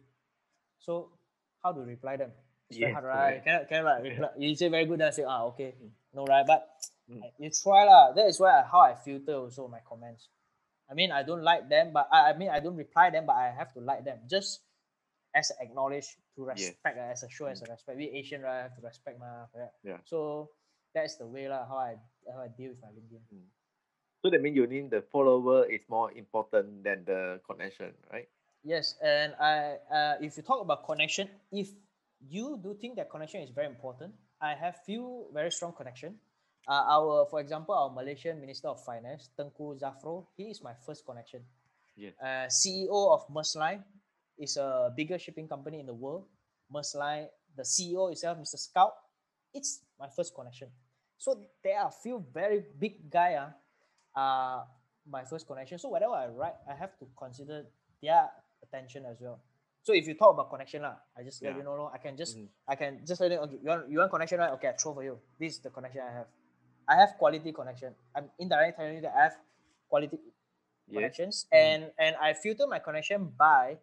So 0.78 1.10
how 1.62 1.72
to 1.72 1.80
reply 1.80 2.16
them? 2.16 2.32
It's 2.70 2.78
very 2.78 2.92
Yes, 2.92 3.02
hard, 3.02 3.04
right? 3.06 3.44
correct. 3.44 3.68
Cannot 3.68 3.84
like 3.84 4.02
reply. 4.04 4.28
You 4.38 4.54
say 4.54 4.68
very 4.68 4.84
good, 4.86 5.00
then 5.00 5.08
I 5.08 5.10
say 5.10 5.24
ah 5.24 5.44
okay, 5.52 5.74
Mm. 5.80 5.90
no 6.14 6.24
right. 6.26 6.46
But 6.46 6.68
Mm. 7.08 7.24
you 7.38 7.50
try 7.50 7.84
lah. 7.88 8.12
That 8.12 8.26
is 8.28 8.38
why 8.40 8.60
I- 8.60 8.68
how 8.68 8.80
I 8.84 8.94
filter 8.94 9.34
also 9.40 9.68
my 9.68 9.80
comments. 9.80 10.28
I 10.90 10.94
mean, 10.94 11.12
I 11.12 11.22
don't 11.22 11.42
like 11.42 11.68
them, 11.68 11.92
but 11.92 12.08
I, 12.12 12.30
I 12.30 12.36
mean, 12.36 12.48
I 12.48 12.60
don't 12.60 12.76
reply 12.76 13.10
them, 13.10 13.26
but 13.26 13.36
I 13.36 13.48
have 13.52 13.72
to 13.74 13.80
like 13.80 14.04
them 14.04 14.20
just 14.28 14.60
as 15.34 15.52
acknowledge 15.60 16.16
to 16.36 16.44
respect, 16.44 16.96
uh, 16.96 17.12
as 17.12 17.22
a 17.22 17.28
show, 17.28 17.44
as 17.46 17.60
a 17.60 17.68
respect. 17.68 17.96
We 17.98 18.08
Asian, 18.08 18.40
right? 18.42 18.60
I 18.60 18.62
have 18.68 18.76
to 18.76 18.82
respect, 18.84 19.18
ma. 19.20 19.44
correct? 19.52 19.74
Yeah. 19.84 20.00
So 20.04 20.50
that's 20.94 21.16
the 21.16 21.26
way 21.28 21.48
lah. 21.48 21.64
How 21.68 21.76
I 21.76 21.96
how 22.28 22.40
I 22.44 22.48
deal 22.48 22.72
with 22.72 22.80
my 22.80 22.88
LinkedIn. 22.88 23.20
So 24.24 24.30
that 24.30 24.40
means 24.42 24.56
you 24.56 24.66
need 24.66 24.90
the 24.90 25.00
follower 25.12 25.64
is 25.68 25.80
more 25.88 26.10
important 26.12 26.82
than 26.84 27.04
the 27.04 27.40
connection, 27.46 27.94
right? 28.12 28.28
Yes, 28.64 28.94
and 29.02 29.34
I 29.40 29.76
uh, 29.90 30.14
if 30.20 30.36
you 30.36 30.42
talk 30.42 30.60
about 30.60 30.84
connection, 30.84 31.28
if 31.52 31.70
you 32.20 32.58
do 32.62 32.74
think 32.74 32.96
that 32.96 33.10
connection 33.10 33.40
is 33.40 33.50
very 33.50 33.66
important, 33.66 34.12
I 34.40 34.54
have 34.54 34.82
few 34.84 35.26
very 35.32 35.50
strong 35.50 35.72
connection. 35.72 36.16
Uh, 36.68 36.84
our, 36.86 37.26
for 37.30 37.40
example, 37.40 37.74
our 37.74 37.88
Malaysian 37.88 38.40
Minister 38.40 38.68
of 38.68 38.84
Finance, 38.84 39.30
Tengku 39.38 39.80
Zafrul, 39.80 40.26
he 40.36 40.50
is 40.50 40.62
my 40.62 40.74
first 40.84 41.06
connection. 41.06 41.40
Yes. 41.96 42.12
Uh, 42.20 42.46
CEO 42.46 43.14
of 43.14 43.26
Maersk 43.28 43.56
Line 43.56 43.82
is 44.38 44.56
a 44.58 44.92
bigger 44.94 45.18
shipping 45.18 45.48
company 45.48 45.80
in 45.80 45.86
the 45.86 45.94
world. 45.94 46.26
Maersk 46.72 46.96
Line, 46.96 47.26
the 47.56 47.62
CEO 47.62 48.12
itself, 48.12 48.36
Mr. 48.38 48.56
Skou, 48.60 48.90
it's 49.54 49.80
my 49.98 50.08
first 50.14 50.34
connection. 50.34 50.68
So 51.16 51.40
there 51.64 51.80
are 51.80 51.88
a 51.88 51.96
few 52.02 52.24
very 52.32 52.62
big 52.78 53.10
guy 53.10 53.34
uh, 53.34 53.50
uh 54.18 54.64
my 55.10 55.24
first 55.24 55.46
connection. 55.46 55.78
So 55.78 55.88
whatever 55.88 56.12
I 56.12 56.26
write, 56.26 56.54
I 56.70 56.74
have 56.74 56.98
to 56.98 57.06
consider 57.16 57.64
their 58.02 58.28
attention 58.62 59.04
as 59.06 59.16
well. 59.20 59.40
So 59.82 59.94
if 59.94 60.06
you 60.06 60.14
talk 60.14 60.34
about 60.34 60.50
connection, 60.50 60.82
lah, 60.82 60.96
I 61.16 61.22
just 61.22 61.42
let 61.42 61.56
you 61.56 61.62
know. 61.64 61.90
I 61.92 61.98
can 61.98 62.16
just 62.16 62.36
Mhm. 62.36 62.48
I 62.68 62.74
can 62.76 63.06
just 63.06 63.20
let 63.20 63.30
you 63.30 63.38
okay, 63.38 63.58
you 63.62 63.68
want 63.68 63.82
you 63.88 63.98
want 63.98 64.10
connection, 64.10 64.38
right? 64.38 64.52
Okay, 64.58 64.68
I 64.68 64.74
throw 64.76 64.92
for 64.94 65.02
you. 65.04 65.18
This 65.38 65.56
is 65.56 65.60
the 65.60 65.70
connection 65.70 66.02
I 66.02 66.12
have. 66.12 66.28
I 66.88 66.94
have 66.96 67.16
quality 67.16 67.52
connection. 67.52 67.94
I'm 68.14 68.30
indirectly 68.38 68.76
telling 68.76 68.96
you 68.96 69.04
that 69.08 69.14
I 69.16 69.22
have 69.32 69.36
quality 69.88 70.18
connections 70.92 71.46
Mhm. 71.52 71.56
and 71.58 71.80
and 71.98 72.16
I 72.16 72.32
filter 72.32 72.66
my 72.66 72.78
connection 72.80 73.28
by 73.36 73.78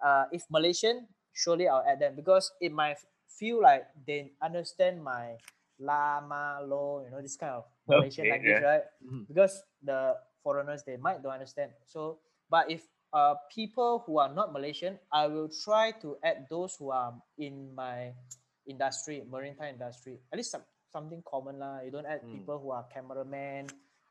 uh 0.00 0.26
if 0.32 0.44
Malaysian 0.50 1.08
surely 1.32 1.68
I'll 1.68 1.84
add 1.84 2.00
them 2.00 2.16
because 2.16 2.52
it 2.60 2.72
might 2.72 2.98
feel 3.28 3.60
like 3.62 3.88
they 4.06 4.32
understand 4.42 5.02
my 5.02 5.36
lama 5.80 6.60
lo 6.60 7.00
you 7.04 7.08
know 7.10 7.20
this 7.24 7.36
kind 7.36 7.56
of 7.56 7.64
Malaysian 7.88 8.28
Okay, 8.28 8.30
language 8.36 8.60
yeah. 8.60 8.68
right 8.68 8.84
Mhm. 9.00 9.24
because 9.28 9.64
the 9.80 10.16
foreigners 10.44 10.84
they 10.84 10.96
might 11.00 11.22
don't 11.24 11.32
understand 11.32 11.72
so 11.88 12.20
but 12.52 12.68
if 12.68 12.84
uh 13.12 13.34
people 13.52 14.02
who 14.06 14.18
are 14.18 14.32
not 14.32 14.52
Malaysian 14.52 14.98
I 15.12 15.26
will 15.26 15.48
try 15.50 15.92
to 16.02 16.16
add 16.22 16.46
those 16.48 16.76
who 16.78 16.90
are 16.90 17.14
in 17.38 17.74
my 17.74 18.12
industry 18.66 19.22
maritime 19.26 19.74
industry. 19.74 20.20
At 20.32 20.36
least 20.38 20.52
some, 20.52 20.62
something 20.92 21.22
common 21.26 21.58
lah. 21.58 21.80
You 21.82 21.90
don't 21.90 22.06
add 22.06 22.22
Mm. 22.22 22.32
people 22.38 22.58
who 22.62 22.70
are 22.70 22.86
cameraman 22.92 23.66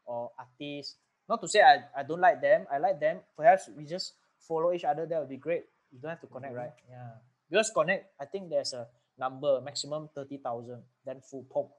or 0.05 0.31
artists 0.37 0.97
not 1.29 1.39
to 1.41 1.47
say 1.47 1.61
I, 1.61 1.85
I 1.95 2.03
don't 2.03 2.19
like 2.19 2.41
them. 2.41 2.65
I 2.71 2.79
like 2.81 2.99
them. 2.99 3.21
Perhaps 3.37 3.69
we 3.77 3.85
just 3.85 4.15
follow 4.41 4.73
each 4.73 4.83
other. 4.83 5.05
That 5.05 5.19
would 5.21 5.29
be 5.29 5.37
great. 5.37 5.63
You 5.93 5.99
don't 6.01 6.09
have 6.09 6.21
to 6.21 6.27
connect 6.27 6.53
Mhm. 6.53 6.57
right? 6.57 6.75
Yeah. 6.89 7.13
Because 7.49 7.69
connect 7.71 8.13
I 8.19 8.25
think 8.25 8.49
there's 8.49 8.73
a 8.73 8.87
number 9.17 9.61
maximum 9.61 10.09
30,000 10.15 10.83
then 11.05 11.21
full 11.21 11.43
pop 11.51 11.69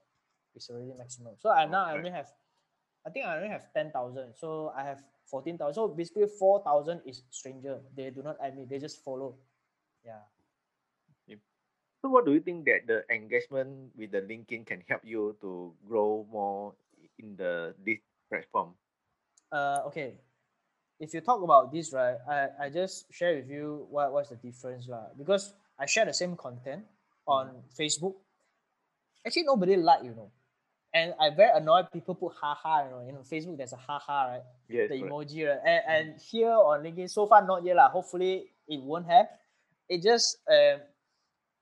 is 0.55 0.69
already 0.69 0.93
maximum. 0.97 1.35
So 1.37 1.49
I 1.49 1.65
now 1.65 1.85
I 1.85 1.93
only 1.97 2.09
have 2.11 2.29
I 3.05 3.09
think 3.09 3.25
I 3.25 3.35
only 3.37 3.49
have 3.49 3.65
10,000 3.73 4.33
so 4.37 4.69
I 4.77 4.83
have 4.83 5.01
14,000 5.31 5.73
so 5.73 5.87
basically 5.87 6.27
4,000 6.27 7.01
is 7.07 7.23
stranger. 7.31 7.79
They 7.95 8.11
do 8.11 8.21
not 8.21 8.35
me 8.53 8.67
they 8.67 8.77
just 8.77 9.03
follow. 9.03 9.35
Yeah. 10.03 10.27
So 12.01 12.09
what 12.09 12.25
do 12.25 12.33
you 12.33 12.41
think 12.41 12.65
that 12.65 12.89
the 12.89 13.05
engagement 13.13 13.93
with 13.95 14.11
the 14.11 14.25
LinkedIn 14.25 14.65
can 14.65 14.81
help 14.89 15.05
you 15.05 15.37
to 15.41 15.71
grow 15.87 16.25
more 16.31 16.73
in 17.21 17.37
the 17.37 17.77
this 17.85 18.01
platform? 18.27 18.73
uh 19.53 19.85
okay. 19.85 20.17
If 20.99 21.13
you 21.13 21.21
talk 21.21 21.41
about 21.41 21.69
this 21.69 21.93
right 21.93 22.17
i 22.25 22.65
i 22.65 22.69
just 22.69 23.05
share 23.13 23.37
with 23.37 23.49
you 23.49 23.85
what 23.89 24.09
what's 24.09 24.33
the 24.33 24.41
difference 24.41 24.89
lah. 24.89 25.13
Because 25.13 25.53
i 25.77 25.85
share 25.85 26.09
the 26.09 26.13
same 26.13 26.33
content 26.33 26.81
on 27.29 27.61
facebook. 27.69 28.17
Actually 29.21 29.45
nobody 29.45 29.77
like 29.77 30.01
you 30.01 30.17
know 30.17 30.33
and 30.93 31.13
i 31.19 31.29
very 31.29 31.51
annoyed 31.55 31.85
people 31.91 32.15
put 32.15 32.33
haha 32.35 32.83
you 32.85 32.91
know 32.91 33.01
you 33.05 33.11
know 33.13 33.19
facebook 33.23 33.57
there's 33.57 33.73
a 33.73 33.77
haha 33.77 34.31
right? 34.31 34.43
Yes. 34.67 34.89
the 34.89 34.95
emoji 34.95 35.47
right? 35.47 35.59
And, 35.65 35.81
and 35.87 36.21
here 36.21 36.51
on 36.51 36.83
linkedin 36.83 37.09
so 37.09 37.27
far 37.27 37.45
not 37.45 37.63
yet 37.63 37.75
lah. 37.75 37.89
Hopefully 37.89 38.47
it 38.67 38.81
won't 38.81 39.05
have. 39.07 39.27
It 39.89 40.01
just 40.01 40.37
um 40.49 40.79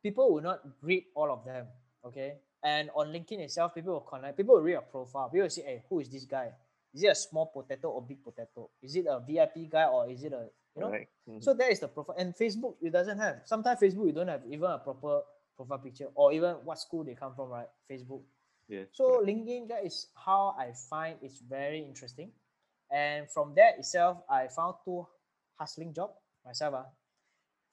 people 0.03 0.33
will 0.33 0.41
not 0.41 0.61
read 0.81 1.05
all 1.15 1.31
of 1.31 1.43
them 1.45 1.65
okay? 2.05 2.37
And 2.63 2.89
on 2.95 3.07
linkedin 3.13 3.39
itself 3.39 3.73
people 3.73 3.93
will 3.93 4.05
connect 4.05 4.37
people 4.37 4.55
will 4.55 4.61
read 4.61 4.73
your 4.73 4.81
profile. 4.81 5.29
People 5.29 5.43
will 5.43 5.49
say 5.49 5.63
hey 5.63 5.83
who 5.89 5.99
is 5.99 6.09
this 6.09 6.25
guy? 6.25 6.51
Is 6.93 7.03
it 7.03 7.07
a 7.07 7.15
small 7.15 7.47
potato 7.53 7.89
or 7.89 8.01
big 8.01 8.23
potato? 8.23 8.69
Is 8.81 8.95
it 8.95 9.05
a 9.07 9.19
vip 9.19 9.53
guy 9.69 9.85
or 9.85 10.09
is 10.09 10.23
it 10.23 10.33
a 10.33 10.49
you 10.75 10.81
know? 10.81 10.89
Correct. 10.89 11.11
Mhm. 11.29 11.43
so 11.43 11.53
that 11.53 11.71
is 11.71 11.79
the 11.79 11.87
profile. 11.87 12.15
And 12.17 12.33
facebook 12.33 12.75
it 12.81 12.91
doesn't 12.91 13.17
have. 13.17 13.41
Sometimes 13.45 13.79
facebook 13.79 14.05
you 14.07 14.13
don't 14.13 14.27
have 14.27 14.41
even 14.49 14.69
a 14.69 14.79
proper 14.79 15.21
profile 15.55 15.79
picture 15.79 16.07
or 16.15 16.31
even 16.33 16.55
what 16.63 16.79
school 16.79 17.03
they 17.03 17.13
come 17.15 17.33
from 17.35 17.49
right? 17.49 17.67
Facebook 17.89 18.21
yes. 18.69 18.87
so. 18.93 19.25
LinkedIn, 19.25 19.67
that 19.69 19.85
is 19.85 20.07
how 20.15 20.55
I 20.57 20.71
find 20.89 21.17
it's 21.21 21.39
very 21.41 21.83
interesting. 21.83 22.31
And 22.91 23.29
from 23.29 23.53
that 23.55 23.77
itself, 23.77 24.17
I 24.29 24.47
found 24.47 24.75
two 24.85 25.05
hustling 25.57 25.93
job 25.93 26.11
myself. 26.45 26.73
ah. 26.77 26.87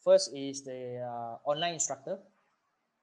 First 0.04 0.34
is 0.34 0.62
the 0.62 1.02
uh, 1.02 1.38
online 1.44 1.74
instructor. 1.74 2.18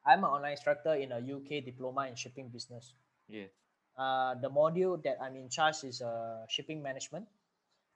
I'm 0.05 0.23
an 0.23 0.31
online 0.31 0.51
instructor 0.53 0.93
in 0.95 1.11
a 1.11 1.19
UK 1.19 1.63
diploma 1.63 2.07
in 2.07 2.15
shipping 2.15 2.49
business. 2.49 2.93
yes. 3.27 3.49
Uh, 3.93 4.33
the 4.41 4.49
module 4.49 4.97
that 5.03 5.21
I'm 5.21 5.35
in 5.37 5.49
charge 5.49 5.83
is 5.85 6.01
uh, 6.01 6.49
shipping 6.49 6.81
management. 6.81 7.29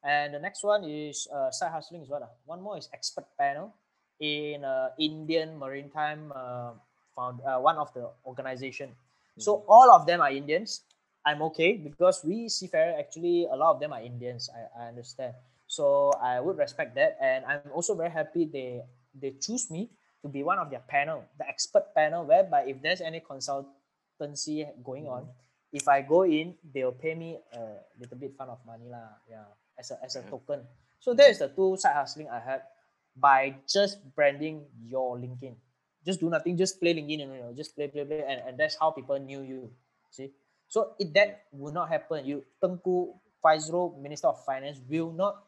And 0.03 0.33
the 0.33 0.39
next 0.39 0.63
one 0.63 0.83
is 0.85 1.27
uh, 1.33 1.49
side 1.49 1.71
hustling 1.71 2.03
is 2.03 2.09
what? 2.09 2.21
ah? 2.21 2.29
One 2.45 2.61
more 2.61 2.77
is 2.77 2.87
expert 2.93 3.25
panel 3.37 3.73
in 4.19 4.63
uh, 4.63 4.89
Indian 4.99 5.57
maritime 5.57 6.31
uh, 6.35 6.77
found 7.15 7.41
uh, 7.41 7.57
one 7.57 7.77
of 7.77 7.93
the 7.93 8.09
organization. 8.25 8.93
So 9.37 9.61
hmm. 9.61 9.69
all 9.69 9.89
of 9.93 10.05
them 10.05 10.21
are 10.21 10.31
Indians. 10.31 10.83
I'm 11.25 11.41
okay 11.51 11.75
because 11.75 12.23
we 12.23 12.47
seafarer 12.47 12.95
actually 12.97 13.47
a 13.51 13.55
lot 13.55 13.75
of 13.75 13.79
them 13.79 13.91
are 13.93 14.01
Indians. 14.01 14.49
I, 14.49 14.83
I 14.83 14.87
understand. 14.89 15.33
So 15.67 16.11
I 16.23 16.39
would 16.39 16.57
respect 16.57 16.95
that, 16.95 17.19
and 17.19 17.43
I'm 17.43 17.67
also 17.75 17.95
very 17.95 18.09
happy 18.09 18.47
they 18.47 18.81
they 19.11 19.35
choose 19.35 19.67
me 19.69 19.91
to 20.23 20.31
be 20.31 20.41
one 20.41 20.57
of 20.57 20.71
their 20.71 20.83
panel, 20.87 21.27
the 21.37 21.47
expert 21.47 21.91
panel, 21.93 22.23
whereby 22.23 22.63
if 22.71 22.79
there's 22.81 23.01
any 23.01 23.19
consultancy 23.19 24.63
going 24.83 25.07
on, 25.11 25.27
hmm. 25.27 25.75
if 25.75 25.87
I 25.87 26.01
go 26.01 26.23
in, 26.23 26.55
they'll 26.63 26.95
pay 26.95 27.13
me 27.13 27.37
a 27.51 27.83
little 27.99 28.17
bit 28.17 28.31
fun 28.39 28.47
of 28.47 28.63
money 28.63 28.87
lah. 28.87 29.19
Yeah, 29.27 29.51
as 29.75 29.91
a 29.91 29.99
as 29.99 30.15
a 30.15 30.23
Yeah. 30.23 30.31
token. 30.31 30.59
So 31.03 31.13
there 31.13 31.29
is 31.29 31.43
the 31.43 31.51
two 31.51 31.75
side 31.75 31.93
hustling 31.93 32.31
I 32.31 32.39
had 32.39 32.63
by 33.13 33.59
just 33.67 33.99
branding 34.15 34.65
your 34.79 35.19
LinkedIn 35.19 35.55
just 36.07 36.23
do 36.23 36.31
nothing, 36.31 36.55
just 36.55 36.79
play 36.79 36.95
LinkedIn, 36.95 37.19
you 37.19 37.27
know, 37.27 37.51
just 37.51 37.75
play, 37.75 37.91
play, 37.91 38.07
play, 38.07 38.23
and, 38.23 38.39
and 38.47 38.53
that's 38.55 38.79
how 38.79 38.95
people 38.95 39.19
knew 39.19 39.43
you. 39.43 39.69
See, 40.09 40.31
so 40.71 40.95
if 40.97 41.11
that 41.11 41.51
would 41.51 41.75
not 41.75 41.91
happen, 41.91 42.23
you 42.23 42.47
Tengku 42.63 43.11
Zafrul, 43.43 43.99
Minister 43.99 44.31
of 44.31 44.39
Finance, 44.47 44.79
will 44.87 45.11
not 45.11 45.43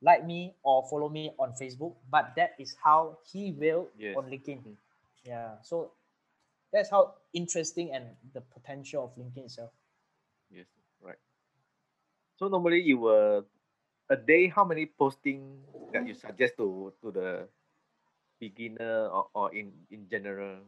like 0.00 0.24
me 0.24 0.56
or 0.64 0.84
follow 0.88 1.08
me 1.08 1.32
on 1.38 1.52
Facebook, 1.60 1.92
but 2.08 2.32
that 2.36 2.56
is 2.58 2.76
how 2.82 3.20
he 3.28 3.52
will 3.52 3.88
Yes. 3.96 4.16
on 4.16 4.32
LinkedIn. 4.32 4.64
Mm. 4.64 4.76
Yeah, 5.24 5.60
so 5.62 5.92
that's 6.72 6.88
how 6.88 7.20
interesting 7.32 7.92
and 7.92 8.16
the 8.32 8.40
potential 8.40 9.04
of 9.04 9.12
LinkedIn 9.16 9.52
itself. 9.52 9.72
Yes. 10.48 10.66
Right. 11.00 11.20
So 12.36 12.48
normally 12.48 12.80
you 12.80 12.98
will 12.98 13.44
a 14.08 14.16
day 14.16 14.48
how 14.48 14.64
many 14.64 14.86
posting 14.86 15.64
that 15.92 16.06
you 16.06 16.14
suggest 16.14 16.56
to 16.60 16.92
to 17.02 17.10
the 17.10 17.48
beginner 18.38 19.08
or, 19.08 19.28
or 19.34 19.46
in 19.54 19.72
in 19.90 20.08
general? 20.08 20.64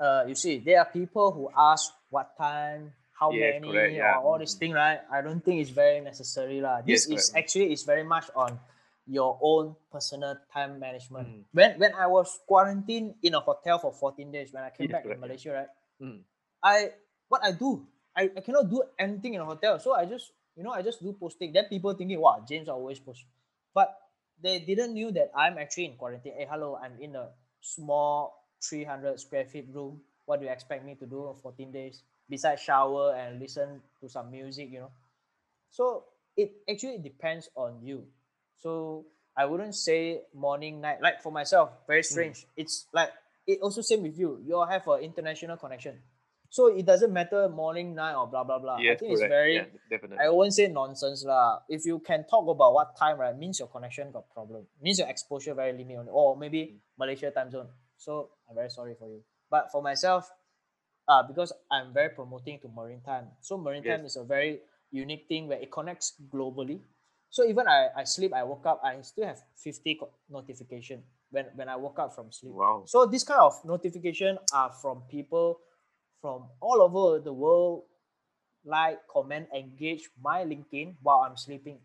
uh, 0.00 0.24
you 0.26 0.34
see, 0.34 0.58
there 0.58 0.78
are 0.80 0.88
people 0.90 1.30
who 1.30 1.50
ask 1.56 1.92
what 2.10 2.36
time, 2.36 2.92
how 3.14 3.30
Yes, 3.30 3.60
many, 3.62 3.70
correct, 3.70 3.94
yeah. 3.94 4.18
or 4.18 4.34
all 4.34 4.38
this 4.38 4.54
Mhm. 4.54 4.58
thing, 4.58 4.72
right? 4.74 5.00
I 5.10 5.22
don't 5.22 5.40
think 5.44 5.60
it's 5.62 5.70
very 5.70 6.00
necessary, 6.02 6.58
lah. 6.60 6.82
This 6.82 7.06
Yes, 7.06 7.06
is 7.06 7.22
correct. 7.30 7.38
actually 7.38 7.68
is 7.72 7.82
very 7.86 8.02
much 8.02 8.26
on 8.34 8.58
your 9.06 9.38
own 9.42 9.74
personal 9.90 10.38
time 10.52 10.78
management. 10.78 11.26
Mm. 11.28 11.42
When 11.52 11.70
when 11.78 11.92
I 11.94 12.06
was 12.06 12.38
quarantined 12.46 13.14
in 13.22 13.34
a 13.34 13.40
hotel 13.42 13.78
for 13.78 13.90
14 13.94 14.30
days 14.30 14.52
when 14.54 14.62
I 14.62 14.70
came 14.70 14.86
Yes, 14.90 14.94
back 14.94 15.04
in 15.06 15.14
correct, 15.14 15.20
yeah. 15.20 15.26
Malaysia, 15.26 15.50
right? 15.54 15.70
Mm. 16.02 16.18
I 16.62 16.76
what 17.28 17.42
I 17.42 17.50
do, 17.54 17.86
I, 18.14 18.30
I 18.36 18.40
cannot 18.42 18.70
do 18.70 18.82
anything 18.98 19.34
in 19.34 19.40
a 19.42 19.44
hotel. 19.46 19.78
So 19.78 19.94
I 19.94 20.04
just, 20.06 20.30
you 20.54 20.62
know, 20.62 20.70
I 20.70 20.82
just 20.82 21.02
do 21.02 21.12
posting. 21.14 21.50
Then 21.52 21.66
people 21.66 21.94
thinking, 21.94 22.20
wow, 22.20 22.42
James 22.46 22.68
always 22.68 22.98
post. 23.00 23.24
But 23.74 23.90
they 24.42 24.58
didn't 24.60 24.94
knew 24.94 25.12
that 25.12 25.30
I'm 25.36 25.58
actually 25.58 25.86
in 25.86 25.96
quarantine. 25.96 26.34
Hey, 26.36 26.46
hello, 26.50 26.78
I'm 26.82 26.98
in 27.00 27.14
a 27.16 27.28
small 27.60 28.34
300 28.62 29.20
square 29.20 29.44
feet 29.44 29.68
room. 29.72 30.00
What 30.26 30.40
do 30.40 30.46
you 30.46 30.52
expect 30.52 30.84
me 30.84 30.94
to 30.96 31.06
do 31.06 31.34
for 31.42 31.54
14 31.54 31.70
days? 31.72 32.02
Besides 32.28 32.62
shower 32.62 33.14
and 33.14 33.40
listen 33.40 33.80
to 34.00 34.08
some 34.08 34.30
music, 34.30 34.70
you 34.70 34.80
know. 34.80 34.90
So 35.70 36.04
it 36.36 36.52
actually 36.68 36.98
depends 36.98 37.48
on 37.54 37.82
you. 37.82 38.04
So 38.58 39.06
I 39.36 39.46
wouldn't 39.46 39.74
say 39.74 40.22
morning, 40.34 40.80
night. 40.80 41.02
Like 41.02 41.22
for 41.22 41.32
myself, 41.32 41.70
very 41.86 42.00
hmm. 42.00 42.12
strange. 42.12 42.46
It's 42.56 42.86
like 42.92 43.10
it 43.46 43.58
also 43.60 43.80
same 43.80 44.02
with 44.02 44.18
you. 44.18 44.40
You 44.44 44.56
all 44.56 44.66
have 44.66 44.86
an 44.88 45.00
international 45.00 45.56
connection. 45.56 45.98
So 46.52 46.68
it 46.68 46.84
doesn't 46.84 47.10
matter 47.10 47.48
morning, 47.48 47.94
night, 47.96 48.12
or 48.12 48.28
blah 48.28 48.44
blah 48.44 48.58
blah. 48.60 48.76
I 48.76 48.82
Yes, 48.84 49.00
think 49.00 49.12
it's 49.12 49.24
very 49.24 49.56
yeah, 49.56 49.72
definitely. 49.88 50.20
I 50.20 50.28
won't 50.28 50.52
say 50.52 50.68
nonsense 50.68 51.24
lah. 51.24 51.64
If 51.64 51.88
you 51.88 51.96
can 52.04 52.28
talk 52.28 52.44
about 52.44 52.76
what 52.76 52.92
time, 52.92 53.16
right, 53.16 53.32
means 53.32 53.56
your 53.56 53.72
connection 53.72 54.12
got 54.12 54.28
problem. 54.28 54.68
Means 54.76 55.00
your 55.00 55.08
exposure 55.08 55.56
very 55.56 55.72
limited, 55.72 56.12
or 56.12 56.36
maybe 56.36 56.76
Malaysia 57.00 57.32
time 57.32 57.48
zone. 57.48 57.72
So 57.96 58.36
I'm 58.44 58.52
very 58.52 58.68
sorry 58.68 58.92
for 59.00 59.08
you. 59.08 59.24
But 59.48 59.72
for 59.72 59.80
myself, 59.80 60.28
uh, 61.08 61.24
because 61.24 61.56
I'm 61.72 61.96
very 61.96 62.12
promoting 62.12 62.60
to 62.60 62.68
maritime. 62.68 63.32
So 63.40 63.56
maritime 63.56 64.04
is 64.04 64.20
a 64.20 64.24
very 64.24 64.60
unique 64.92 65.24
thing 65.32 65.48
where 65.48 65.56
it 65.56 65.72
connects 65.72 66.20
globally. 66.28 66.84
So 67.32 67.48
even 67.48 67.64
I, 67.64 67.88
I 67.96 68.04
sleep, 68.04 68.36
I 68.36 68.44
woke 68.44 68.68
up, 68.68 68.84
I 68.84 69.00
still 69.00 69.24
have 69.24 69.40
50 69.56 70.00
notification 70.28 71.00
when, 71.32 71.46
when 71.56 71.72
I 71.72 71.76
woke 71.76 71.98
up 71.98 72.12
from 72.14 72.30
sleep. 72.30 72.52
Wow. 72.52 72.84
So 72.84 73.06
this 73.06 73.24
kind 73.24 73.40
of 73.40 73.56
notification 73.64 74.36
are 74.52 74.68
from 74.68 75.08
people 75.08 75.64
from 76.22 76.46
all 76.62 76.80
over 76.80 77.18
the 77.20 77.32
world, 77.34 77.82
like, 78.64 79.02
comment, 79.10 79.50
engage 79.52 80.08
my 80.22 80.46
LinkedIn 80.46 80.96
while 81.02 81.26
I'm 81.26 81.36
sleeping. 81.36 81.82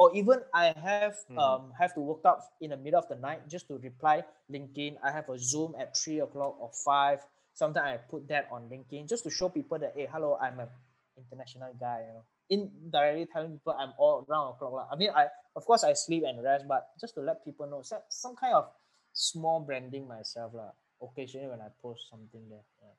or 0.00 0.08
even 0.16 0.40
I 0.56 0.72
have 0.80 1.12
Mhm. 1.28 1.36
um 1.36 1.62
have 1.76 1.92
to 1.92 2.00
wake 2.00 2.24
up 2.24 2.40
in 2.64 2.70
the 2.72 2.76
middle 2.80 2.96
of 2.96 3.04
the 3.12 3.20
night 3.20 3.44
just 3.52 3.68
to 3.68 3.76
reply 3.76 4.24
LinkedIn. 4.48 4.96
I 5.04 5.10
have 5.12 5.28
a 5.28 5.36
Zoom 5.36 5.76
at 5.76 5.92
three 5.94 6.20
o'clock 6.24 6.56
or 6.56 6.72
five. 6.72 7.20
Sometimes 7.52 7.84
I 7.84 7.96
put 8.08 8.24
that 8.32 8.48
on 8.48 8.70
LinkedIn 8.72 9.04
just 9.12 9.24
to 9.28 9.30
show 9.30 9.50
people 9.52 9.76
that 9.76 9.92
hey, 9.92 10.08
hello, 10.08 10.40
I'm 10.40 10.56
an 10.56 10.72
international 11.20 11.76
guy. 11.76 12.08
You 12.08 12.12
know, 12.16 12.24
indirectly 12.48 13.26
telling 13.28 13.52
people 13.60 13.76
I'm 13.76 13.92
all 14.00 14.24
round 14.24 14.56
o'clock. 14.56 14.72
lah. 14.72 14.86
I 14.88 14.96
mean, 14.96 15.12
I 15.12 15.28
of 15.52 15.68
course 15.68 15.84
I 15.84 15.92
sleep 15.92 16.24
and 16.24 16.40
rest, 16.40 16.64
but 16.64 16.96
just 16.96 17.12
to 17.16 17.20
let 17.20 17.44
people 17.44 17.68
know, 17.68 17.82
so- 17.84 18.00
some 18.08 18.32
kind 18.40 18.56
of 18.56 18.72
small 19.12 19.60
branding 19.60 20.08
myself 20.08 20.56
lah. 20.56 20.72
Occasionally 21.04 21.52
when 21.52 21.60
I 21.60 21.68
post 21.84 22.08
something 22.08 22.48
there. 22.48 22.64
Yeah. 22.80 22.96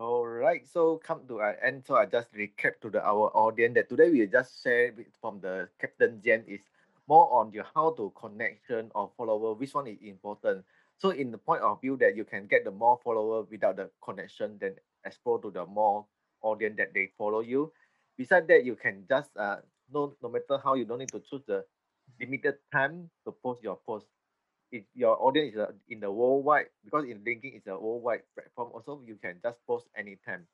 All 0.00 0.26
right, 0.26 0.66
so 0.66 0.98
come 0.98 1.26
to 1.28 1.40
an 1.40 1.54
end. 1.62 1.84
So 1.86 1.94
I 1.94 2.06
just 2.06 2.32
recap 2.34 2.80
to 2.82 2.90
the 2.90 3.00
our 3.02 3.30
audience 3.34 3.74
that 3.76 3.88
today 3.88 4.10
we 4.10 4.26
just 4.26 4.62
share 4.62 4.92
from 5.20 5.40
the 5.40 5.68
Captain 5.80 6.20
Jen 6.24 6.42
is 6.48 6.62
more 7.06 7.30
on 7.32 7.52
your 7.52 7.64
how 7.74 7.92
to 7.92 8.12
connection 8.18 8.90
or 8.94 9.10
follower, 9.16 9.54
which 9.54 9.72
one 9.72 9.86
is 9.86 9.98
important. 10.02 10.64
So 10.98 11.10
in 11.10 11.30
the 11.30 11.38
point 11.38 11.62
of 11.62 11.80
view 11.80 11.96
that 11.98 12.16
you 12.16 12.24
can 12.24 12.46
get 12.46 12.64
the 12.64 12.72
more 12.72 12.98
follower 13.04 13.42
without 13.44 13.76
the 13.76 13.90
connection, 14.02 14.58
then 14.60 14.74
explore 15.04 15.40
to 15.42 15.50
the 15.50 15.64
more 15.64 16.06
audience 16.42 16.76
that 16.78 16.92
they 16.92 17.10
follow 17.16 17.40
you. 17.40 17.72
Besides 18.18 18.48
that, 18.48 18.64
you 18.64 18.74
can 18.74 19.04
just 19.08 19.30
uh 19.36 19.58
no 19.92 20.12
no 20.20 20.28
matter 20.28 20.58
how 20.62 20.74
you 20.74 20.84
don't 20.84 20.98
need 20.98 21.12
to 21.12 21.20
choose 21.20 21.42
the 21.46 21.64
limited 22.20 22.56
time 22.72 23.10
to 23.24 23.32
post 23.32 23.62
your 23.62 23.78
post 23.86 24.06
if 24.74 24.82
your 24.94 25.14
audience 25.22 25.54
is 25.54 25.60
uh, 25.60 25.70
in 25.88 26.00
the 26.00 26.10
worldwide 26.10 26.66
because 26.84 27.06
in 27.06 27.22
LinkedIn 27.22 27.56
is 27.56 27.66
a 27.70 27.78
worldwide 27.78 28.26
platform 28.34 28.74
also 28.74 29.00
you 29.06 29.14
can 29.22 29.38
just 29.42 29.56
post 29.66 29.86
anytime. 29.96 30.46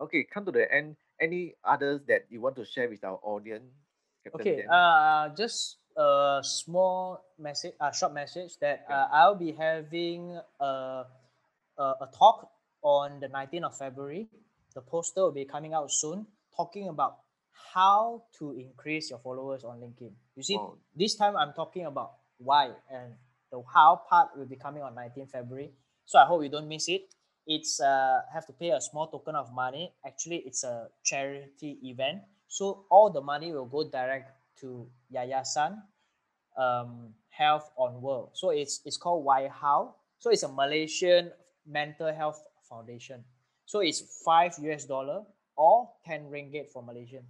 Okay, 0.00 0.26
come 0.26 0.44
to 0.44 0.50
the 0.50 0.66
end. 0.66 0.96
Any 1.20 1.54
others 1.62 2.00
that 2.08 2.26
you 2.28 2.40
want 2.40 2.56
to 2.56 2.64
share 2.64 2.88
with 2.90 3.04
our 3.04 3.20
audience? 3.22 3.70
Captain 4.24 4.40
Okay, 4.42 4.66
uh, 4.66 5.30
just 5.38 5.78
a 5.96 6.40
small 6.42 7.22
message, 7.38 7.74
a 7.78 7.94
short 7.94 8.12
message 8.12 8.58
that 8.58 8.84
uh, 8.90 9.06
I'll 9.12 9.38
be 9.38 9.52
having 9.52 10.34
a, 10.58 11.04
a, 11.78 11.82
a 12.02 12.08
talk 12.18 12.50
on 12.82 13.20
the 13.20 13.28
19th 13.28 13.64
of 13.64 13.78
February. 13.78 14.26
The 14.74 14.80
poster 14.80 15.22
will 15.22 15.32
be 15.32 15.44
coming 15.44 15.72
out 15.72 15.92
soon, 15.92 16.26
talking 16.56 16.88
about 16.88 17.18
how 17.74 18.24
to 18.38 18.58
increase 18.58 19.10
your 19.10 19.20
followers 19.20 19.62
on 19.62 19.78
LinkedIn. 19.78 20.10
You 20.34 20.42
see, 20.42 20.56
Oh. 20.56 20.78
this 20.96 21.14
time 21.14 21.36
I'm 21.36 21.52
talking 21.52 21.86
about 21.86 22.18
why 22.38 22.74
and 22.90 23.14
the 23.52 23.62
how 23.72 24.00
part 24.08 24.30
will 24.36 24.46
be 24.46 24.56
coming 24.56 24.82
on 24.82 24.94
19th 24.96 25.30
February. 25.30 25.70
So 26.06 26.18
I 26.18 26.24
hope 26.24 26.42
you 26.42 26.48
don't 26.48 26.68
miss 26.68 26.88
it. 26.88 27.14
It's 27.46 27.80
uh 27.80 28.22
have 28.32 28.46
to 28.46 28.52
pay 28.52 28.70
a 28.70 28.80
small 28.80 29.06
token 29.06 29.36
of 29.36 29.52
money. 29.52 29.92
Actually, 30.06 30.42
it's 30.46 30.64
a 30.64 30.88
charity 31.04 31.78
event. 31.84 32.22
So 32.48 32.86
all 32.90 33.10
the 33.10 33.20
money 33.20 33.52
will 33.52 33.66
go 33.66 33.88
direct 33.88 34.32
to 34.60 34.88
Yayasan 35.14 35.82
um, 36.56 37.14
Health 37.30 37.70
on 37.76 38.00
World. 38.00 38.30
So 38.34 38.50
it's 38.50 38.80
it's 38.84 38.96
called 38.96 39.24
Why 39.24 39.48
How. 39.48 39.96
So 40.18 40.30
it's 40.30 40.42
a 40.42 40.48
Malaysian 40.48 41.30
mental 41.66 42.12
health 42.12 42.42
foundation. 42.68 43.24
So 43.66 43.80
it's 43.80 44.00
five 44.24 44.54
US 44.62 44.84
dollar 44.84 45.22
or 45.56 45.90
ten 46.06 46.30
ringgit 46.30 46.70
for 46.72 46.82
Malaysian 46.82 47.24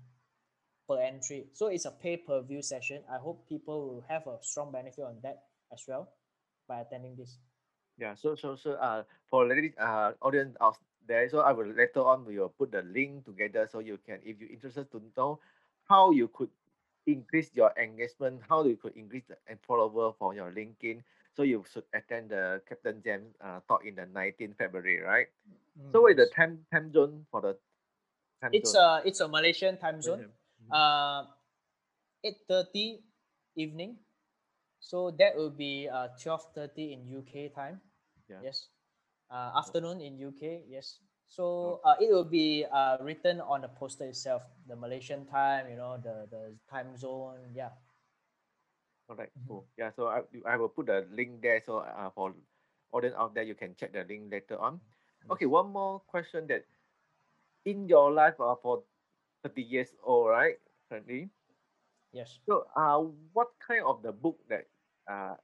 per 0.88 1.00
entry. 1.00 1.46
So 1.52 1.66
it's 1.68 1.84
a 1.86 1.90
pay 1.90 2.16
per 2.16 2.42
view 2.42 2.62
session. 2.62 3.02
I 3.10 3.18
hope 3.18 3.48
people 3.48 3.88
will 3.88 4.04
have 4.08 4.26
a 4.26 4.38
strong 4.42 4.70
benefit 4.72 5.04
on 5.04 5.16
that 5.22 5.42
as 5.72 5.84
well 5.88 6.08
by 6.68 6.80
attending 6.80 7.16
this. 7.16 7.38
Yeah, 7.98 8.14
so 8.14 8.34
so 8.34 8.56
so 8.56 8.72
uh 8.80 9.04
for 9.28 9.46
ladies 9.46 9.74
uh 9.78 10.12
audience 10.22 10.56
out 10.60 10.76
there, 11.06 11.28
so 11.28 11.40
I 11.40 11.52
will 11.52 11.68
later 11.68 12.00
on 12.00 12.24
we 12.24 12.38
will 12.38 12.48
put 12.50 12.72
the 12.72 12.82
link 12.82 13.24
together 13.24 13.68
so 13.70 13.80
you 13.80 13.98
can 14.04 14.20
if 14.24 14.40
you're 14.40 14.50
interested 14.50 14.90
to 14.92 15.02
know 15.16 15.40
how 15.88 16.10
you 16.10 16.28
could 16.28 16.50
increase 17.06 17.50
your 17.54 17.72
engagement, 17.76 18.40
how 18.48 18.64
you 18.64 18.76
could 18.76 18.96
increase 18.96 19.24
the 19.28 19.36
and 19.46 19.58
follower 19.66 20.12
for 20.18 20.34
your 20.34 20.50
LinkedIn. 20.50 21.02
So 21.36 21.42
you 21.42 21.64
should 21.72 21.84
attend 21.94 22.30
the 22.30 22.60
Captain 22.68 23.02
Jam 23.02 23.34
uh 23.40 23.60
talk 23.68 23.84
in 23.84 23.94
the 23.96 24.06
19th 24.06 24.56
February, 24.56 25.00
right? 25.00 25.28
So 25.92 26.02
what 26.02 26.12
is 26.12 26.16
the 26.16 26.30
time 26.34 26.64
time 26.72 26.92
zone 26.92 27.26
for 27.30 27.40
the 27.40 27.56
time 28.40 28.52
It's 28.52 28.72
zone? 28.72 28.80
a 28.80 29.02
it's 29.04 29.20
a 29.20 29.28
Malaysian 29.28 29.76
time 29.78 30.00
zone. 30.02 30.30
Uh, 30.70 31.24
eight 32.24 32.38
thirty 32.48 33.02
evening. 33.56 33.98
So 34.82 35.14
that 35.22 35.38
will 35.38 35.54
be 35.54 35.86
uh 35.86 36.10
twelve 36.18 36.42
thirty 36.54 36.92
in 36.92 37.06
UK 37.06 37.54
time. 37.54 37.78
Yeah. 38.28 38.42
Yes. 38.42 38.66
Uh, 39.30 39.54
afternoon 39.56 40.02
in 40.02 40.18
UK. 40.18 40.66
Yes. 40.68 40.98
So 41.30 41.80
uh, 41.86 41.96
it 42.02 42.12
will 42.12 42.28
be 42.28 42.66
uh, 42.68 42.98
written 43.00 43.40
on 43.40 43.62
the 43.62 43.68
poster 43.72 44.04
itself, 44.04 44.42
the 44.68 44.76
Malaysian 44.76 45.24
time. 45.24 45.70
You 45.70 45.78
know 45.78 45.96
the 46.02 46.26
the 46.28 46.52
time 46.68 46.92
zone. 46.98 47.54
Yeah. 47.54 47.70
All 49.08 49.16
right, 49.16 49.30
Mhm. 49.32 49.46
cool. 49.48 49.64
Yeah, 49.78 49.90
so 49.94 50.08
I 50.10 50.24
I 50.44 50.56
will 50.56 50.68
put 50.72 50.86
the 50.90 51.06
link 51.14 51.40
there 51.42 51.60
so 51.64 51.78
uh 51.84 52.10
for 52.12 52.34
audience 52.92 53.16
out 53.16 53.34
there 53.34 53.44
you 53.44 53.54
can 53.54 53.74
check 53.78 53.92
the 53.92 54.04
link 54.04 54.28
later 54.32 54.58
on. 54.58 54.80
Okay, 55.30 55.46
one 55.46 55.70
more 55.70 56.00
question 56.10 56.46
that 56.50 56.66
in 57.64 57.86
your 57.88 58.10
life 58.10 58.40
uh, 58.42 58.56
for 58.58 58.82
30 59.46 59.62
years 59.62 59.94
old, 60.02 60.28
right? 60.28 60.58
Currently. 60.90 61.30
Yes. 62.12 62.40
So 62.44 62.66
uh 62.76 63.00
what 63.32 63.52
kind 63.62 63.84
of 63.84 64.02
the 64.02 64.12
book 64.12 64.36
that 64.48 64.68
uh 65.08 65.34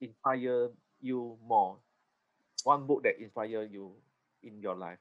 inspire 0.00 0.70
you 1.00 1.36
more? 1.44 1.78
One 2.64 2.86
book 2.86 3.02
that 3.04 3.18
inspire 3.20 3.62
you 3.64 3.94
in 4.42 4.60
your 4.60 4.74
life. 4.74 4.98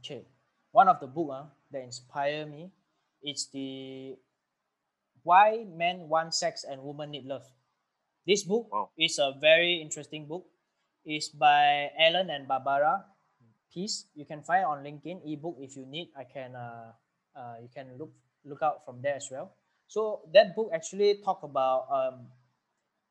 Okay. 0.00 0.24
One 0.72 0.88
of 0.88 0.98
the 1.00 1.06
book 1.06 1.30
uh, 1.30 1.44
that 1.70 1.82
inspire 1.84 2.46
me, 2.46 2.72
it's 3.22 3.46
the 3.52 4.16
Why 5.22 5.64
Men 5.64 6.08
Want 6.08 6.34
Sex 6.34 6.64
and 6.64 6.82
Women 6.82 7.12
Need 7.12 7.24
Love. 7.26 7.46
This 8.26 8.42
book 8.42 8.68
Wow. 8.72 8.90
is 8.98 9.18
a 9.18 9.32
very 9.38 9.80
interesting 9.80 10.26
book. 10.26 10.44
It's 11.04 11.28
by 11.28 11.92
Allan 12.00 12.30
and 12.30 12.48
Barbara 12.48 13.04
Pease. 13.72 14.06
You 14.14 14.24
can 14.24 14.42
find 14.42 14.64
it 14.64 14.68
on 14.68 14.82
LinkedIn 14.82 15.20
ebook 15.28 15.56
if 15.60 15.76
you 15.76 15.84
need. 15.86 16.08
I 16.16 16.24
can 16.24 16.56
uh, 16.56 16.92
uh, 17.36 17.56
you 17.60 17.68
can 17.68 17.96
look 17.98 18.12
look 18.44 18.62
out 18.62 18.84
from 18.84 19.00
there 19.02 19.16
as 19.16 19.28
well. 19.30 19.52
So 19.86 20.24
that 20.32 20.56
book 20.56 20.70
actually 20.72 21.20
talk 21.22 21.42
about 21.44 21.86
um, 21.92 22.26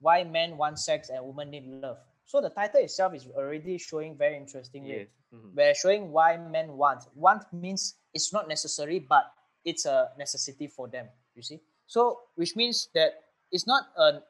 why 0.03 0.23
men 0.27 0.57
want 0.59 0.77
sex 0.77 1.09
and 1.09 1.23
women 1.23 1.49
need 1.55 1.65
love. 1.79 1.97
So 2.27 2.41
the 2.43 2.49
title 2.51 2.81
itself 2.83 3.15
is 3.15 3.27
already 3.31 3.77
showing 3.79 4.15
very 4.19 4.35
interestingly. 4.37 5.07
Yes. 5.07 5.07
mhm. 5.33 5.55
We're 5.55 5.75
showing 5.75 6.11
why 6.11 6.35
men 6.37 6.75
want. 6.75 7.07
Want 7.15 7.47
means 7.55 7.95
it's 8.13 8.31
not 8.35 8.47
necessary, 8.47 8.99
but 8.99 9.31
it's 9.63 9.85
a 9.87 10.11
necessity 10.19 10.67
for 10.67 10.87
them. 10.91 11.07
You 11.35 11.41
see, 11.41 11.59
so 11.87 12.19
which 12.35 12.55
means 12.55 12.89
that 12.93 13.31
it's 13.51 13.65
not 13.65 13.87
a 13.97 14.21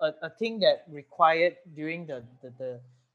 a, 0.00 0.08
a 0.22 0.30
thing 0.30 0.60
that 0.60 0.84
required 0.90 1.56
during 1.74 2.06
the, 2.06 2.24
the 2.42 2.50
the 2.58 2.70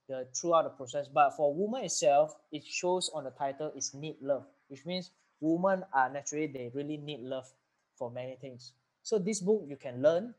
the 0.07 0.17
throughout 0.35 0.63
the 0.63 0.73
process, 0.75 1.07
but 1.07 1.31
for 1.35 1.53
woman 1.53 1.83
itself, 1.83 2.35
it 2.51 2.63
shows 2.65 3.09
on 3.13 3.23
the 3.23 3.31
title 3.31 3.71
is 3.75 3.93
need 3.93 4.15
love, 4.21 4.45
which 4.67 4.85
means 4.85 5.11
women 5.39 5.83
are 5.93 6.09
naturally 6.11 6.47
they 6.47 6.71
really 6.73 6.97
need 6.97 7.21
love 7.21 7.47
for 7.95 8.11
many 8.11 8.35
things. 8.35 8.73
So 9.03 9.19
this 9.19 9.39
book 9.41 9.63
you 9.67 9.75
can 9.77 10.01
learn 10.01 10.33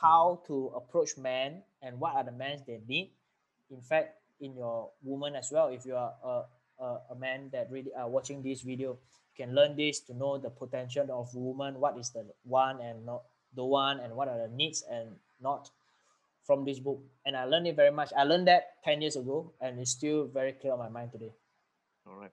how 0.00 0.40
to 0.46 0.72
approach 0.76 1.16
men 1.16 1.62
and 1.82 1.98
what 1.98 2.14
are 2.14 2.24
the 2.24 2.32
men 2.32 2.62
they 2.66 2.80
need. 2.86 3.10
In 3.70 3.80
fact 3.80 4.16
in 4.40 4.54
your 4.54 4.90
woman 5.02 5.34
as 5.34 5.50
well 5.50 5.68
if 5.68 5.84
you 5.84 5.96
are 5.96 6.14
a, 6.22 6.42
a, 6.82 7.00
a 7.10 7.14
man 7.16 7.50
that 7.52 7.68
really 7.70 7.92
are 7.94 8.08
watching 8.08 8.42
this 8.42 8.62
video 8.62 8.90
you 8.90 9.44
can 9.44 9.54
learn 9.54 9.74
this 9.74 9.98
to 10.00 10.14
know 10.14 10.38
the 10.38 10.50
potential 10.50 11.06
of 11.10 11.34
woman 11.34 11.80
what 11.80 11.98
is 11.98 12.10
the 12.10 12.24
one 12.44 12.80
and 12.80 13.04
not 13.04 13.22
the 13.54 13.64
one 13.64 13.98
and 13.98 14.14
what 14.14 14.28
are 14.28 14.38
the 14.38 14.54
needs 14.54 14.84
and 14.90 15.08
not 15.40 15.70
from 16.48 16.64
this 16.64 16.80
book. 16.80 16.98
And 17.26 17.36
i 17.36 17.44
learned 17.44 17.66
it 17.68 17.76
very 17.76 17.92
much. 17.92 18.10
I 18.16 18.24
learned 18.24 18.48
that 18.48 18.82
10 18.82 19.02
years 19.02 19.16
ago 19.16 19.52
and 19.60 19.78
it's 19.78 19.92
still 19.92 20.26
very 20.26 20.52
clear 20.52 20.72
on 20.72 20.78
my 20.78 20.88
mind 20.88 21.12
today. 21.12 21.32
All 22.06 22.16
right. 22.16 22.32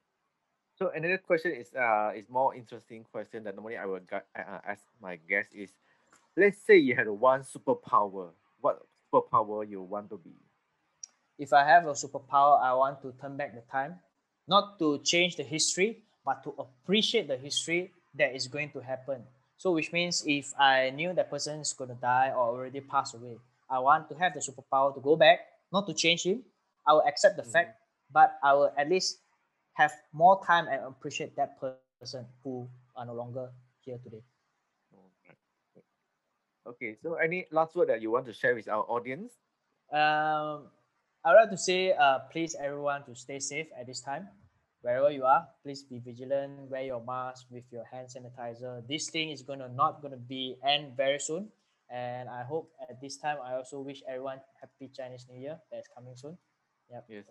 So 0.79 0.91
another 0.95 1.17
question 1.17 1.51
is 1.51 1.73
uh 1.75 2.11
is 2.15 2.27
more 2.29 2.55
interesting 2.55 3.03
question 3.11 3.43
that 3.43 3.55
normally 3.55 3.77
I 3.77 3.85
would 3.85 4.07
gu- 4.07 4.27
uh, 4.35 4.59
ask 4.63 4.83
my 5.01 5.15
guest 5.15 5.51
is, 5.53 5.71
let's 6.37 6.57
say 6.65 6.77
you 6.77 6.95
had 6.95 7.07
one 7.09 7.41
superpower. 7.41 8.31
What 8.61 8.81
superpower 9.13 9.67
you 9.69 9.81
want 9.81 10.09
to 10.09 10.17
be? 10.17 10.33
if 11.37 11.53
i 11.53 11.63
have 11.65 11.85
a 11.87 11.91
superpower 11.91 12.61
i 12.61 12.73
want 12.73 13.01
to 13.01 13.13
turn 13.21 13.35
back 13.37 13.53
the 13.53 13.61
time 13.71 13.95
not 14.47 14.77
to 14.79 14.99
change 14.99 15.35
the 15.35 15.43
history 15.43 16.03
but 16.25 16.43
to 16.43 16.53
appreciate 16.57 17.27
the 17.27 17.37
history 17.37 17.91
that 18.13 18.35
is 18.35 18.47
going 18.47 18.69
to 18.71 18.79
happen 18.79 19.21
so 19.57 19.71
which 19.71 19.91
means 19.91 20.23
if 20.25 20.53
i 20.59 20.89
knew 20.91 21.13
that 21.13 21.29
person 21.29 21.59
is 21.59 21.73
going 21.73 21.89
to 21.89 21.95
die 22.01 22.31
or 22.35 22.55
already 22.55 22.79
passed 22.81 23.15
away 23.15 23.37
i 23.69 23.79
want 23.79 24.07
to 24.09 24.15
have 24.15 24.33
the 24.33 24.39
superpower 24.39 24.93
to 24.93 25.01
go 25.01 25.15
back 25.15 25.39
not 25.71 25.85
to 25.87 25.93
change 25.93 26.23
him 26.23 26.41
i 26.87 26.93
will 26.93 27.03
accept 27.07 27.35
the 27.37 27.43
Mhm. 27.43 27.51
fact 27.51 27.77
but 28.11 28.37
i 28.43 28.53
will 28.53 28.71
at 28.77 28.89
least 28.89 29.19
have 29.73 29.91
more 30.13 30.41
time 30.45 30.67
and 30.67 30.81
appreciate 30.85 31.35
that 31.35 31.59
person 31.59 32.25
who 32.43 32.69
are 32.95 33.05
no 33.05 33.13
longer 33.13 33.51
here 33.81 33.97
today. 34.03 34.23
Okay, 36.65 36.97
so 37.01 37.13
any 37.15 37.45
last 37.51 37.75
word 37.75 37.89
that 37.89 38.01
you 38.01 38.09
want 38.09 38.25
to 38.25 38.33
share 38.33 38.55
with 38.55 38.67
our 38.67 38.81
audience? 38.89 39.33
Um, 39.93 40.73
I 41.21 41.29
would 41.29 41.45
like 41.45 41.51
to 41.51 41.57
say, 41.57 41.93
uh, 41.93 42.25
please 42.31 42.55
everyone 42.57 43.05
to 43.05 43.13
stay 43.13 43.37
safe 43.37 43.67
at 43.77 43.85
this 43.85 44.01
time. 44.01 44.27
Wherever 44.81 45.11
you 45.11 45.25
are, 45.25 45.45
please 45.61 45.83
be 45.83 45.99
vigilant. 45.99 46.69
Wear 46.69 46.81
your 46.81 47.05
mask 47.05 47.45
with 47.49 47.65
your 47.71 47.85
hand 47.85 48.09
sanitizer. 48.09 48.81
This 48.87 49.09
thing 49.09 49.29
is 49.29 49.41
gonna 49.41 49.69
not 49.69 50.01
gonna 50.01 50.17
be 50.17 50.57
end 50.65 50.97
very 50.97 51.19
soon, 51.19 51.49
and 51.89 52.29
I 52.29 52.41
hope 52.43 52.73
at 52.81 53.01
this 53.01 53.17
time 53.17 53.37
I 53.45 53.53
also 53.53 53.81
wish 53.81 54.01
everyone 54.09 54.41
happy 54.61 54.89
Chinese 54.89 55.25
New 55.29 55.37
Year 55.37 55.57
that's 55.71 55.89
coming 55.89 56.17
soon. 56.17 56.37
Yep. 56.89 57.05
Yes. 57.09 57.25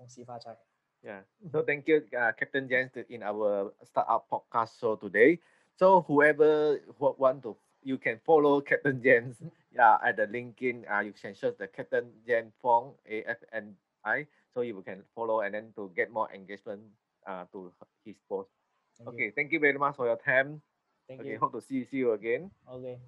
Yeah. 1.02 1.20
So 1.50 1.62
thank 1.62 1.86
you, 1.86 2.02
uh, 2.16 2.32
Captain 2.38 2.68
Jens, 2.68 2.90
in 3.10 3.22
our 3.22 3.72
startup 3.82 4.26
podcast 4.30 4.78
show 4.80 4.96
today. 4.96 5.38
So 5.76 6.02
whoever 6.06 6.78
who 6.98 7.14
want 7.18 7.42
to 7.42 7.56
you 7.84 7.98
can 7.98 8.18
follow 8.24 8.60
Captain 8.60 9.00
James 9.02 9.36
Yeah, 9.74 9.98
at 10.06 10.16
the 10.16 10.26
LinkedIn, 10.30 10.86
uh, 10.86 11.00
you 11.00 11.12
can 11.12 11.34
search 11.34 11.58
the 11.58 11.66
Captain 11.66 12.06
James 12.26 12.54
Foong 12.62 12.94
A 13.10 13.24
F 13.26 13.42
N 13.52 13.74
I. 14.04 14.26
So 14.54 14.60
you 14.62 14.80
can 14.86 15.02
follow 15.14 15.40
and 15.40 15.52
then 15.52 15.72
to 15.74 15.90
get 15.96 16.12
more 16.12 16.30
engagement 16.32 16.82
uh, 17.26 17.44
to 17.50 17.72
his 18.04 18.14
post. 18.28 18.50
Thank 18.96 19.08
okay, 19.10 19.24
You. 19.24 19.32
thank 19.34 19.50
you 19.50 19.58
very 19.58 19.78
much 19.78 19.96
for 19.96 20.06
your 20.06 20.18
time. 20.22 20.62
Thank 21.08 21.22
okay, 21.22 21.34
you. 21.34 21.38
hope 21.38 21.52
to 21.52 21.60
see, 21.60 21.84
see 21.90 21.98
you 21.98 22.12
again. 22.12 22.50
Okay. 22.70 22.98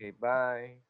Okay, 0.00 0.10
bye. 0.16 0.80